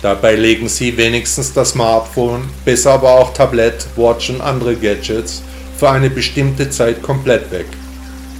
Dabei 0.00 0.36
legen 0.36 0.68
Sie 0.68 0.96
wenigstens 0.96 1.52
das 1.52 1.70
Smartphone, 1.70 2.48
besser 2.64 2.92
aber 2.92 3.10
auch 3.10 3.34
Tablet, 3.34 3.86
Watch 3.96 4.30
und 4.30 4.40
andere 4.40 4.76
Gadgets 4.76 5.42
für 5.76 5.90
eine 5.90 6.10
bestimmte 6.10 6.70
Zeit 6.70 7.02
komplett 7.02 7.50
weg. 7.50 7.66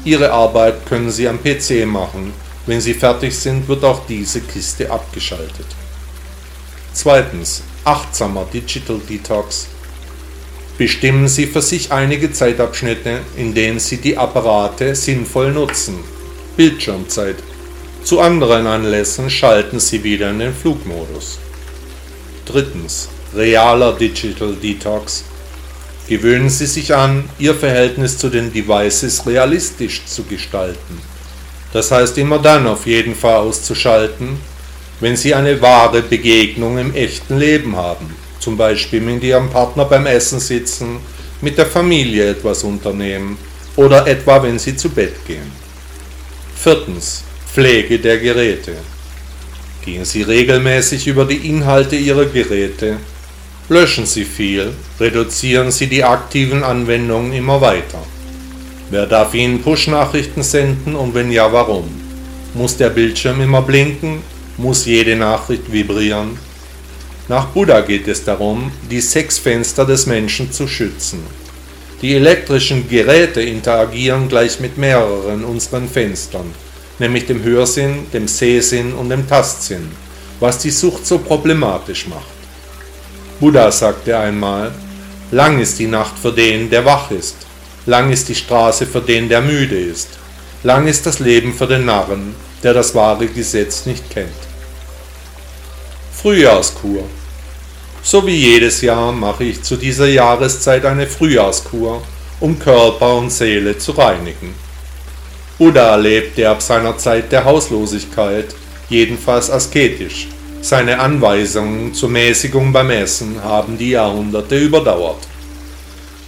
Ihre 0.05 0.31
Arbeit 0.31 0.87
können 0.87 1.11
Sie 1.11 1.27
am 1.27 1.43
PC 1.43 1.85
machen. 1.87 2.33
Wenn 2.67 2.81
Sie 2.81 2.95
fertig 2.95 3.37
sind, 3.37 3.67
wird 3.67 3.83
auch 3.83 4.07
diese 4.07 4.41
Kiste 4.41 4.91
abgeschaltet. 4.91 5.67
Zweitens. 6.93 7.63
Achtsamer 7.85 8.45
Digital 8.53 8.99
Detox. 9.09 9.67
Bestimmen 10.79 11.27
Sie 11.27 11.47
für 11.47 11.61
sich 11.61 11.91
einige 11.91 12.33
Zeitabschnitte, 12.33 13.19
in 13.37 13.53
denen 13.53 13.81
Sie 13.81 13.97
die 13.97 14.17
Apparate 14.17 14.95
sinnvoll 14.95 15.51
nutzen. 15.51 15.99
Bildschirmzeit. 16.57 17.35
Zu 18.05 18.21
anderen 18.21 18.69
Anlässen 18.69 19.29
schalten 19.29 19.81
Sie 19.81 20.05
wieder 20.05 20.31
in 20.31 20.39
den 20.39 20.55
Flugmodus. 20.55 21.41
Drittens. 22.47 23.09
Realer 23.35 23.93
Digital 23.93 24.55
Detox. 24.55 25.25
Gewöhnen 26.09 26.49
Sie 26.49 26.67
sich 26.67 26.95
an, 26.95 27.29
Ihr 27.41 27.57
Verhältnis 27.57 28.17
zu 28.17 28.29
den 28.29 28.53
Devices 28.53 29.27
realistisch 29.27 30.07
zu 30.07 30.23
gestalten. 30.23 31.03
Das 31.73 31.91
heißt 31.91 32.17
immer 32.19 32.39
dann 32.39 32.69
auf 32.69 32.87
jeden 32.87 33.17
Fall 33.17 33.37
auszuschalten, 33.37 34.39
wenn 35.01 35.17
Sie 35.17 35.35
eine 35.35 35.61
wahre 35.61 36.03
Begegnung 36.03 36.79
im 36.79 36.95
echten 36.95 37.37
Leben 37.37 37.77
haben, 37.77 38.15
zum 38.41 38.57
Beispiel 38.57 39.01
mit 39.01 39.23
Ihrem 39.23 39.51
Partner 39.51 39.85
beim 39.85 40.07
Essen 40.07 40.41
sitzen, 40.41 40.99
mit 41.41 41.59
der 41.59 41.67
Familie 41.67 42.31
etwas 42.31 42.65
unternehmen 42.65 43.39
oder 43.77 44.07
etwa 44.07 44.43
wenn 44.43 44.59
Sie 44.59 44.77
zu 44.77 44.89
Bett 44.89 45.15
gehen. 45.27 45.53
Viertens. 46.57 47.25
Pflege 47.53 47.99
der 47.99 48.19
Geräte. 48.19 48.77
Gehen 49.85 50.05
Sie 50.05 50.23
regelmäßig 50.23 51.07
über 51.07 51.25
die 51.25 51.49
Inhalte 51.49 51.97
Ihrer 51.97 52.27
Geräte. 52.27 52.99
Löschen 53.69 54.07
Sie 54.07 54.25
viel, 54.25 54.73
reduzieren 55.01 55.71
Sie 55.71 55.87
die 55.87 56.05
aktiven 56.05 56.63
Anwendungen 56.63 57.33
immer 57.33 57.61
weiter. 57.61 58.03
Wer 58.91 59.07
darf 59.07 59.35
Ihnen 59.35 59.63
Push-Nachrichten 59.63 60.43
senden 60.43 60.95
und 60.95 61.15
wenn 61.15 61.33
ja, 61.33 61.53
warum? 61.53 61.89
Muss 62.55 62.77
der 62.77 62.91
Bildschirm 62.91 63.41
immer 63.41 63.63
blinken? 63.63 64.23
Muss 64.57 64.87
jede 64.87 65.17
Nachricht 65.17 65.73
vibrieren? 65.73 66.39
Nach 67.29 67.47
Buddha 67.47 67.81
geht 67.81 68.09
es 68.09 68.25
darum, 68.25 68.73
die 68.91 69.01
sechs 69.01 69.39
Fenster 69.39 69.85
des 69.85 70.07
Menschen 70.07 70.51
zu 70.51 70.67
schützen. 70.67 71.23
Die 72.01 72.15
elektrischen 72.15 72.89
Geräte 72.89 73.43
interagieren 73.43 74.29
gleich 74.29 74.61
mit 74.61 74.79
mehreren 74.79 75.45
unseren 75.45 75.89
Fenstern 75.89 76.55
nämlich 76.99 77.27
dem 77.27 77.43
Hörsinn, 77.43 78.07
dem 78.13 78.29
Sehsinn 78.29 78.93
und 78.93 79.09
dem 79.11 79.29
Tastsinn, 79.29 79.89
was 80.41 80.59
die 80.59 80.71
Sucht 80.71 81.07
so 81.07 81.19
problematisch 81.19 82.07
macht. 82.09 82.39
Buddha 83.41 83.71
sagte 83.71 84.19
einmal, 84.19 84.73
lang 85.31 85.61
ist 85.61 85.79
die 85.79 85.87
Nacht 85.87 86.19
für 86.19 86.33
den, 86.33 86.71
der 86.71 86.85
wach 86.85 87.11
ist, 87.11 87.37
lang 87.87 88.11
ist 88.11 88.29
die 88.29 88.35
Straße 88.35 88.87
für 88.87 89.01
den, 89.01 89.29
der 89.29 89.41
müde 89.41 89.79
ist, 89.79 90.09
lang 90.65 90.89
ist 90.89 91.07
das 91.07 91.21
Leben 91.21 91.55
für 91.55 91.67
den 91.67 91.85
Narren, 91.85 92.35
der 92.63 92.75
das 92.75 92.95
wahre 92.95 93.27
Gesetz 93.27 93.87
nicht 93.87 94.11
kennt. 94.11 94.48
Frühjahrskur. 96.21 97.05
So 98.03 98.27
wie 98.27 98.35
jedes 98.35 98.81
Jahr 98.81 99.13
mache 99.13 99.45
ich 99.45 99.63
zu 99.63 99.77
dieser 99.77 100.09
Jahreszeit 100.09 100.85
eine 100.85 101.07
Frühjahrskur, 101.07 102.03
um 102.41 102.59
Körper 102.59 103.19
und 103.19 103.31
Seele 103.31 103.79
zu 103.79 103.93
reinigen. 103.93 104.53
Buddha 105.59 105.95
lebte 105.95 106.49
ab 106.49 106.61
seiner 106.61 106.99
Zeit 106.99 107.31
der 107.31 107.45
Hauslosigkeit, 107.45 108.47
jedenfalls 108.89 109.49
asketisch. 109.49 110.27
Seine 110.61 110.99
Anweisungen 110.99 111.95
zur 111.95 112.09
Mäßigung 112.09 112.73
beim 112.73 112.91
Essen 112.91 113.41
haben 113.45 113.79
die 113.79 113.91
Jahrhunderte 113.91 114.59
überdauert. 114.59 115.29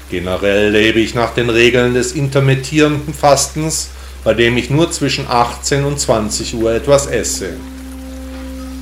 Generell 0.08 0.70
lebe 0.70 1.00
ich 1.00 1.16
nach 1.16 1.34
den 1.34 1.50
Regeln 1.50 1.94
des 1.94 2.12
intermittierenden 2.12 3.12
Fastens, 3.12 3.90
bei 4.22 4.34
dem 4.34 4.56
ich 4.56 4.70
nur 4.70 4.92
zwischen 4.92 5.26
18 5.28 5.84
und 5.84 5.98
20 5.98 6.54
Uhr 6.54 6.74
etwas 6.74 7.08
esse. 7.08 7.54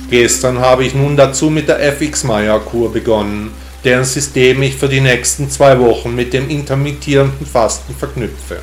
Gestern 0.09 0.59
habe 0.59 0.85
ich 0.85 0.95
nun 0.95 1.15
dazu 1.15 1.51
mit 1.51 1.67
der 1.67 1.79
FX-Meyer-Kur 1.93 2.91
begonnen, 2.91 3.51
deren 3.83 4.05
System 4.05 4.63
ich 4.63 4.75
für 4.75 4.89
die 4.89 5.01
nächsten 5.01 5.51
zwei 5.51 5.79
Wochen 5.79 6.15
mit 6.15 6.33
dem 6.33 6.49
intermittierenden 6.49 7.45
Fasten 7.45 7.93
verknüpfe. 7.93 8.59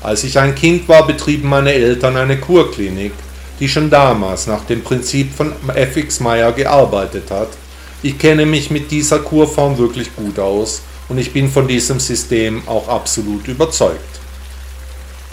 Als 0.00 0.22
ich 0.22 0.38
ein 0.38 0.54
Kind 0.54 0.88
war, 0.88 1.06
betrieben 1.06 1.48
meine 1.48 1.72
Eltern 1.72 2.16
eine 2.16 2.38
Kurklinik, 2.38 3.12
die 3.58 3.68
schon 3.68 3.90
damals 3.90 4.46
nach 4.46 4.64
dem 4.64 4.82
Prinzip 4.82 5.34
von 5.34 5.52
F.X. 5.74 6.20
Meyer 6.20 6.52
gearbeitet 6.52 7.30
hat. 7.30 7.48
Ich 8.02 8.18
kenne 8.18 8.46
mich 8.46 8.70
mit 8.70 8.90
dieser 8.90 9.18
Kurform 9.20 9.76
wirklich 9.78 10.14
gut 10.14 10.38
aus 10.38 10.82
und 11.08 11.18
ich 11.18 11.32
bin 11.32 11.50
von 11.50 11.66
diesem 11.66 11.98
System 11.98 12.62
auch 12.66 12.88
absolut 12.88 13.48
überzeugt. 13.48 14.20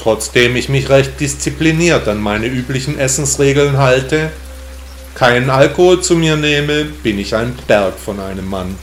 Trotzdem 0.02 0.56
ich 0.56 0.68
mich 0.68 0.90
recht 0.90 1.20
diszipliniert 1.20 2.08
an 2.08 2.20
meine 2.20 2.48
üblichen 2.48 2.98
Essensregeln 2.98 3.78
halte, 3.78 4.32
keinen 5.16 5.50
Alkohol 5.50 6.02
zu 6.02 6.16
mir 6.16 6.36
nehme, 6.36 6.86
bin 6.86 7.20
ich 7.20 7.36
ein 7.36 7.58
Berg 7.68 8.00
von 8.00 8.20
einem 8.20 8.50
Mann. 8.50 8.76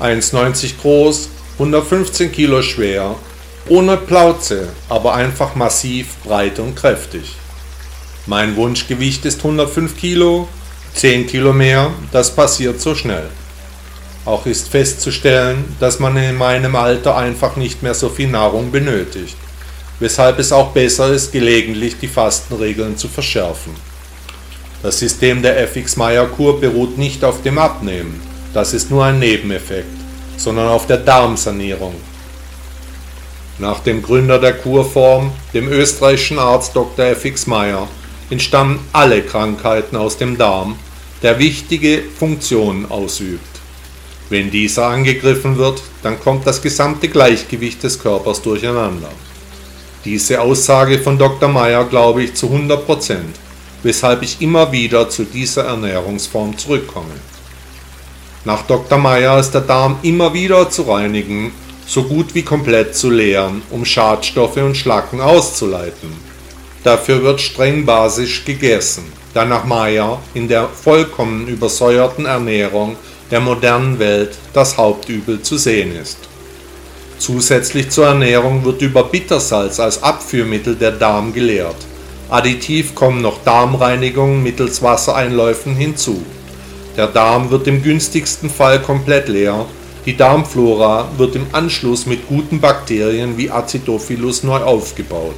1,90 0.00 0.80
groß, 0.80 1.28
115 1.58 2.32
Kilo 2.32 2.62
schwer 2.62 3.16
ohne 3.68 3.98
Plauze, 3.98 4.68
aber 4.88 5.14
einfach 5.14 5.54
massiv, 5.54 6.16
breit 6.24 6.58
und 6.58 6.74
kräftig. 6.74 7.36
Mein 8.26 8.56
Wunschgewicht 8.56 9.24
ist 9.26 9.38
105 9.38 9.96
Kilo, 9.96 10.48
10 10.94 11.26
Kilo 11.26 11.52
mehr, 11.52 11.90
das 12.10 12.34
passiert 12.34 12.80
so 12.80 12.94
schnell. 12.94 13.28
Auch 14.24 14.46
ist 14.46 14.68
festzustellen, 14.68 15.76
dass 15.80 15.98
man 15.98 16.16
in 16.16 16.36
meinem 16.36 16.76
Alter 16.76 17.16
einfach 17.16 17.56
nicht 17.56 17.82
mehr 17.82 17.94
so 17.94 18.08
viel 18.08 18.28
Nahrung 18.28 18.70
benötigt, 18.70 19.36
weshalb 20.00 20.38
es 20.38 20.52
auch 20.52 20.72
besser 20.72 21.12
ist, 21.12 21.32
gelegentlich 21.32 21.98
die 22.00 22.08
Fastenregeln 22.08 22.96
zu 22.96 23.08
verschärfen. 23.08 23.74
Das 24.82 24.98
System 24.98 25.42
der 25.42 25.60
FX-Meyer-Kur 25.68 26.60
beruht 26.60 26.98
nicht 26.98 27.24
auf 27.24 27.42
dem 27.42 27.58
Abnehmen, 27.58 28.20
das 28.54 28.72
ist 28.74 28.90
nur 28.90 29.04
ein 29.04 29.18
Nebeneffekt, 29.18 29.88
sondern 30.36 30.68
auf 30.68 30.86
der 30.86 30.98
Darmsanierung, 30.98 31.94
nach 33.58 33.80
dem 33.80 34.02
Gründer 34.02 34.38
der 34.38 34.52
Kurform, 34.52 35.32
dem 35.52 35.68
österreichischen 35.68 36.38
Arzt 36.38 36.76
Dr. 36.76 37.06
F.X. 37.06 37.48
Meyer, 37.48 37.88
entstammen 38.30 38.78
alle 38.92 39.22
Krankheiten 39.22 39.96
aus 39.96 40.16
dem 40.16 40.38
Darm, 40.38 40.76
der 41.22 41.40
wichtige 41.40 42.02
Funktionen 42.16 42.88
ausübt. 42.88 43.42
Wenn 44.30 44.50
dieser 44.50 44.86
angegriffen 44.86 45.56
wird, 45.56 45.82
dann 46.04 46.20
kommt 46.20 46.46
das 46.46 46.62
gesamte 46.62 47.08
Gleichgewicht 47.08 47.82
des 47.82 47.98
Körpers 47.98 48.42
durcheinander. 48.42 49.10
Diese 50.04 50.40
Aussage 50.40 51.00
von 51.00 51.18
Dr. 51.18 51.48
Meyer 51.48 51.84
glaube 51.84 52.22
ich 52.22 52.34
zu 52.34 52.46
100 52.46 52.86
Prozent, 52.86 53.34
weshalb 53.82 54.22
ich 54.22 54.40
immer 54.40 54.72
wieder 54.72 55.08
zu 55.08 55.24
dieser 55.24 55.64
Ernährungsform 55.64 56.56
zurückkomme. 56.56 57.14
Nach 58.44 58.62
Dr. 58.62 58.98
Meyer 58.98 59.38
ist 59.38 59.52
der 59.52 59.60
Darm 59.60 59.98
immer 60.02 60.32
wieder 60.32 60.70
zu 60.70 60.82
reinigen 60.82 61.52
so 61.88 62.02
gut 62.02 62.34
wie 62.34 62.42
komplett 62.42 62.94
zu 62.94 63.08
leeren, 63.08 63.62
um 63.70 63.84
Schadstoffe 63.84 64.58
und 64.58 64.76
Schlacken 64.76 65.22
auszuleiten. 65.22 66.10
Dafür 66.84 67.22
wird 67.22 67.40
streng 67.40 67.86
basisch 67.86 68.44
gegessen, 68.44 69.04
da 69.32 69.46
nach 69.46 69.64
Meyer 69.64 70.20
in 70.34 70.48
der 70.48 70.68
vollkommen 70.68 71.48
übersäuerten 71.48 72.26
Ernährung 72.26 72.96
der 73.30 73.40
modernen 73.40 73.98
Welt 73.98 74.36
das 74.52 74.76
Hauptübel 74.76 75.40
zu 75.40 75.56
sehen 75.56 75.96
ist. 75.96 76.18
Zusätzlich 77.18 77.90
zur 77.90 78.06
Ernährung 78.06 78.64
wird 78.64 78.82
über 78.82 79.04
Bittersalz 79.04 79.80
als 79.80 80.02
Abführmittel 80.02 80.76
der 80.76 80.92
Darm 80.92 81.32
geleert. 81.32 81.76
Additiv 82.28 82.94
kommen 82.94 83.22
noch 83.22 83.42
Darmreinigungen 83.44 84.42
mittels 84.42 84.82
Wassereinläufen 84.82 85.74
hinzu. 85.74 86.22
Der 86.96 87.06
Darm 87.06 87.50
wird 87.50 87.66
im 87.66 87.82
günstigsten 87.82 88.50
Fall 88.50 88.82
komplett 88.82 89.28
leer 89.28 89.66
die 90.08 90.16
Darmflora 90.16 91.10
wird 91.18 91.36
im 91.36 91.46
Anschluss 91.52 92.06
mit 92.06 92.28
guten 92.28 92.60
Bakterien 92.60 93.36
wie 93.36 93.50
Acidophilus 93.50 94.42
neu 94.42 94.56
aufgebaut. 94.56 95.36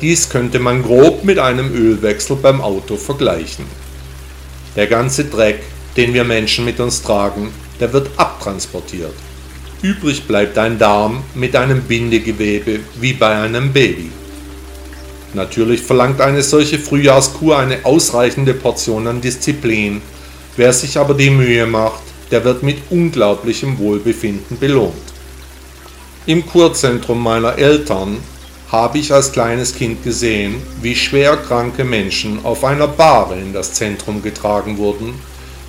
Dies 0.00 0.30
könnte 0.30 0.58
man 0.58 0.82
grob 0.82 1.22
mit 1.22 1.38
einem 1.38 1.70
Ölwechsel 1.74 2.36
beim 2.36 2.62
Auto 2.62 2.96
vergleichen. 2.96 3.66
Der 4.74 4.86
ganze 4.86 5.26
Dreck, 5.26 5.62
den 5.98 6.14
wir 6.14 6.24
Menschen 6.24 6.64
mit 6.64 6.80
uns 6.80 7.02
tragen, 7.02 7.50
der 7.78 7.92
wird 7.92 8.08
abtransportiert. 8.16 9.12
Übrig 9.82 10.26
bleibt 10.26 10.56
ein 10.56 10.78
Darm 10.78 11.22
mit 11.34 11.54
einem 11.54 11.82
Bindegewebe 11.82 12.80
wie 12.98 13.12
bei 13.12 13.38
einem 13.38 13.70
Baby. 13.70 14.10
Natürlich 15.34 15.80
verlangt 15.82 16.20
eine 16.20 16.42
solche 16.42 16.78
Frühjahrskur 16.78 17.58
eine 17.58 17.84
ausreichende 17.84 18.54
Portion 18.54 19.06
an 19.06 19.20
Disziplin. 19.20 20.02
Wer 20.56 20.72
sich 20.72 20.98
aber 20.98 21.14
die 21.14 21.30
Mühe 21.30 21.66
macht, 21.66 22.02
der 22.30 22.44
wird 22.44 22.62
mit 22.62 22.78
unglaublichem 22.90 23.78
Wohlbefinden 23.78 24.58
belohnt. 24.58 24.94
Im 26.26 26.46
Kurzentrum 26.46 27.22
meiner 27.22 27.58
Eltern 27.58 28.18
habe 28.70 28.98
ich 28.98 29.12
als 29.12 29.32
kleines 29.32 29.74
Kind 29.74 30.04
gesehen, 30.04 30.56
wie 30.80 30.94
schwer 30.94 31.36
kranke 31.36 31.84
Menschen 31.84 32.44
auf 32.44 32.64
einer 32.64 32.86
Bahre 32.86 33.38
in 33.38 33.52
das 33.52 33.74
Zentrum 33.74 34.22
getragen 34.22 34.78
wurden, 34.78 35.14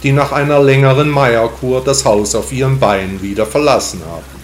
die 0.03 0.11
nach 0.11 0.31
einer 0.31 0.61
längeren 0.61 1.09
Meierkur 1.09 1.83
das 1.83 2.05
Haus 2.05 2.35
auf 2.35 2.51
ihren 2.51 2.79
Beinen 2.79 3.21
wieder 3.21 3.45
verlassen 3.45 4.01
haben. 4.05 4.40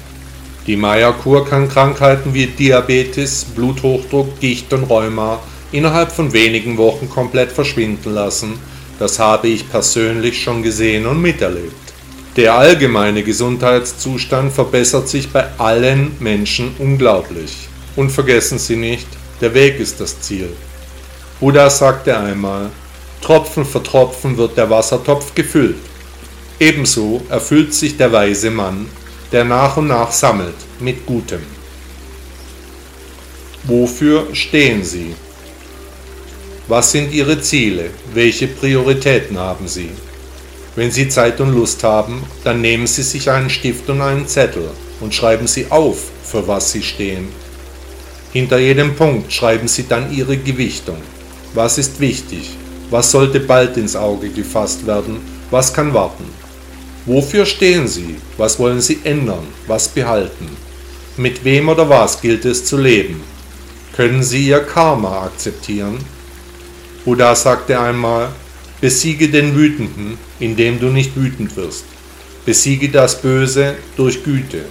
Die 0.68 0.76
Meierkur 0.76 1.46
kann 1.48 1.70
Krankheiten 1.70 2.34
wie 2.34 2.48
Diabetes, 2.48 3.46
Bluthochdruck, 3.56 4.38
Gicht 4.42 4.74
und 4.74 4.84
Rheuma 4.84 5.40
innerhalb 5.72 6.12
von 6.12 6.34
wenigen 6.34 6.78
Wochen 6.78 7.10
komplett 7.10 7.54
verschwinden 7.54 8.14
lassen. 8.14 8.60
Das 9.00 9.18
habe 9.18 9.48
ich 9.48 9.70
persönlich 9.70 10.44
schon 10.44 10.64
gesehen 10.64 11.06
und 11.06 11.22
miterlebt. 11.22 11.72
Der 12.36 12.56
allgemeine 12.56 13.24
Gesundheitszustand 13.24 14.52
verbessert 14.52 15.08
sich 15.08 15.32
bei 15.32 15.48
allen 15.58 16.12
Menschen 16.20 16.76
unglaublich. 16.80 17.70
Und 17.96 18.12
vergessen 18.12 18.60
Sie 18.60 18.76
nicht, 18.76 19.08
der 19.40 19.54
Weg 19.54 19.80
ist 19.80 20.02
das 20.02 20.20
Ziel. 20.20 20.50
Buddha 21.40 21.70
sagte 21.70 22.18
einmal, 22.18 22.72
Tropfen 23.22 23.66
für 23.66 23.82
Tropfen 23.82 24.38
wird 24.38 24.58
der 24.58 24.70
Wassertopf 24.70 25.34
gefüllt. 25.34 25.78
Ebenso 26.60 27.22
erfüllt 27.30 27.74
sich 27.74 27.96
der 27.96 28.12
weise 28.12 28.52
Mann, 28.52 28.88
der 29.32 29.44
nach 29.44 29.78
und 29.78 29.88
nach 29.88 30.12
sammelt 30.12 30.56
mit 30.80 31.06
Gutem. 31.06 31.42
Wofür 33.64 34.34
stehen 34.34 34.84
Sie? 34.84 35.16
Was 36.68 36.92
sind 36.92 37.12
Ihre 37.14 37.42
Ziele? 37.42 37.90
Welche 38.14 38.48
Prioritäten 38.48 39.38
haben 39.38 39.68
Sie? 39.68 39.90
Wenn 40.76 40.92
Sie 40.92 41.10
Zeit 41.10 41.42
und 41.42 41.54
Lust 41.54 41.84
haben, 41.84 42.24
dann 42.44 42.62
nehmen 42.62 42.88
Sie 42.88 43.04
sich 43.04 43.30
einen 43.30 43.50
Stift 43.50 43.90
und 43.90 44.02
einen 44.02 44.28
Zettel 44.28 44.70
und 45.00 45.14
schreiben 45.14 45.48
Sie 45.48 45.68
auf, 45.70 45.98
für 46.24 46.48
was 46.48 46.72
Sie 46.72 46.84
stehen. 46.84 47.30
Hinter 48.32 48.60
jedem 48.60 48.96
Punkt 48.96 49.34
schreiben 49.34 49.68
Sie 49.68 49.88
dann 49.88 50.14
Ihre 50.14 50.38
Gewichtung. 50.38 50.98
Was 51.54 51.78
ist 51.78 52.00
wichtig? 52.00 52.56
Was 52.90 53.12
sollte 53.12 53.40
bald 53.40 53.76
ins 53.78 53.96
Auge 53.96 54.30
gefasst 54.30 54.86
werden? 54.86 55.18
Was 55.50 55.74
kann 55.74 55.94
warten? 55.94 56.26
Wofür 57.08 57.46
stehen 57.46 57.88
Sie? 57.88 58.18
Was 58.36 58.60
wollen 58.60 58.82
Sie 58.82 59.00
ändern? 59.06 59.48
Was 59.66 59.88
behalten? 59.88 60.50
Mit 61.16 61.46
wem 61.46 61.70
oder 61.70 61.88
was 61.88 62.20
gilt 62.20 62.44
es 62.44 62.66
zu 62.66 62.76
leben? 62.76 63.24
Können 63.96 64.24
Sie 64.24 64.50
Ihr 64.50 64.60
Karma 64.60 65.24
akzeptieren? 65.24 66.00
Buddha 67.06 67.34
sagte 67.34 67.80
einmal, 67.80 68.28
besiege 68.82 69.30
den 69.30 69.56
Wütenden, 69.56 70.18
indem 70.42 70.82
du 70.82 70.88
nicht 70.88 71.16
wütend 71.16 71.56
wirst. 71.56 71.86
Besiege 72.46 72.90
das 72.90 73.22
Böse 73.22 73.76
durch 73.96 74.22
Güte. 74.26 74.66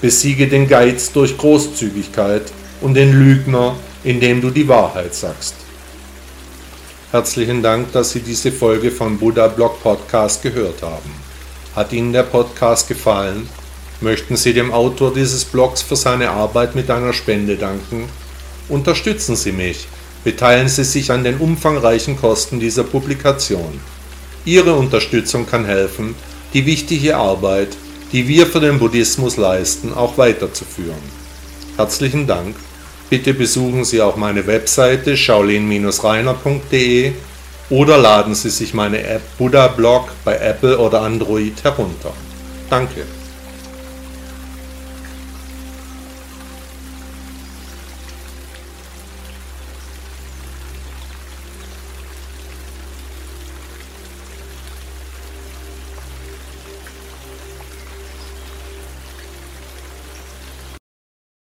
Besiege 0.00 0.46
den 0.46 0.68
Geiz 0.68 1.10
durch 1.10 1.36
Großzügigkeit 1.36 2.42
und 2.80 2.94
den 2.94 3.12
Lügner, 3.12 3.74
indem 4.04 4.40
du 4.40 4.50
die 4.50 4.68
Wahrheit 4.68 5.16
sagst. 5.16 5.56
Herzlichen 7.10 7.60
Dank, 7.60 7.90
dass 7.90 8.12
Sie 8.12 8.20
diese 8.20 8.52
Folge 8.52 8.92
von 8.92 9.18
Buddha 9.18 9.48
Blog 9.48 9.82
Podcast 9.82 10.42
gehört 10.42 10.80
haben. 10.82 11.25
Hat 11.76 11.92
Ihnen 11.92 12.14
der 12.14 12.22
Podcast 12.22 12.88
gefallen? 12.88 13.48
Möchten 14.00 14.36
Sie 14.36 14.54
dem 14.54 14.72
Autor 14.72 15.12
dieses 15.12 15.44
Blogs 15.44 15.82
für 15.82 15.94
seine 15.94 16.30
Arbeit 16.30 16.74
mit 16.74 16.90
einer 16.90 17.12
Spende 17.12 17.56
danken? 17.56 18.08
Unterstützen 18.70 19.36
Sie 19.36 19.52
mich. 19.52 19.86
Beteiligen 20.24 20.70
Sie 20.70 20.84
sich 20.84 21.12
an 21.12 21.22
den 21.22 21.36
umfangreichen 21.36 22.18
Kosten 22.18 22.60
dieser 22.60 22.82
Publikation. 22.82 23.78
Ihre 24.46 24.74
Unterstützung 24.74 25.46
kann 25.46 25.66
helfen, 25.66 26.14
die 26.54 26.64
wichtige 26.64 27.16
Arbeit, 27.16 27.76
die 28.10 28.26
wir 28.26 28.46
für 28.46 28.60
den 28.60 28.78
Buddhismus 28.78 29.36
leisten, 29.36 29.92
auch 29.92 30.16
weiterzuführen. 30.16 30.96
Herzlichen 31.76 32.26
Dank 32.26 32.56
Bitte 33.08 33.34
besuchen 33.34 33.84
Sie 33.84 34.02
auch 34.02 34.16
meine 34.16 34.48
Webseite 34.48 35.16
shaolin-reiner.de 35.16 37.12
oder 37.70 37.98
laden 37.98 38.34
Sie 38.34 38.50
sich 38.50 38.74
meine 38.74 39.02
App 39.02 39.22
Buddha 39.38 39.68
Blog 39.68 40.10
bei 40.24 40.36
Apple 40.36 40.78
oder 40.78 41.02
Android 41.02 41.62
herunter. 41.64 42.12
Danke. 42.70 43.04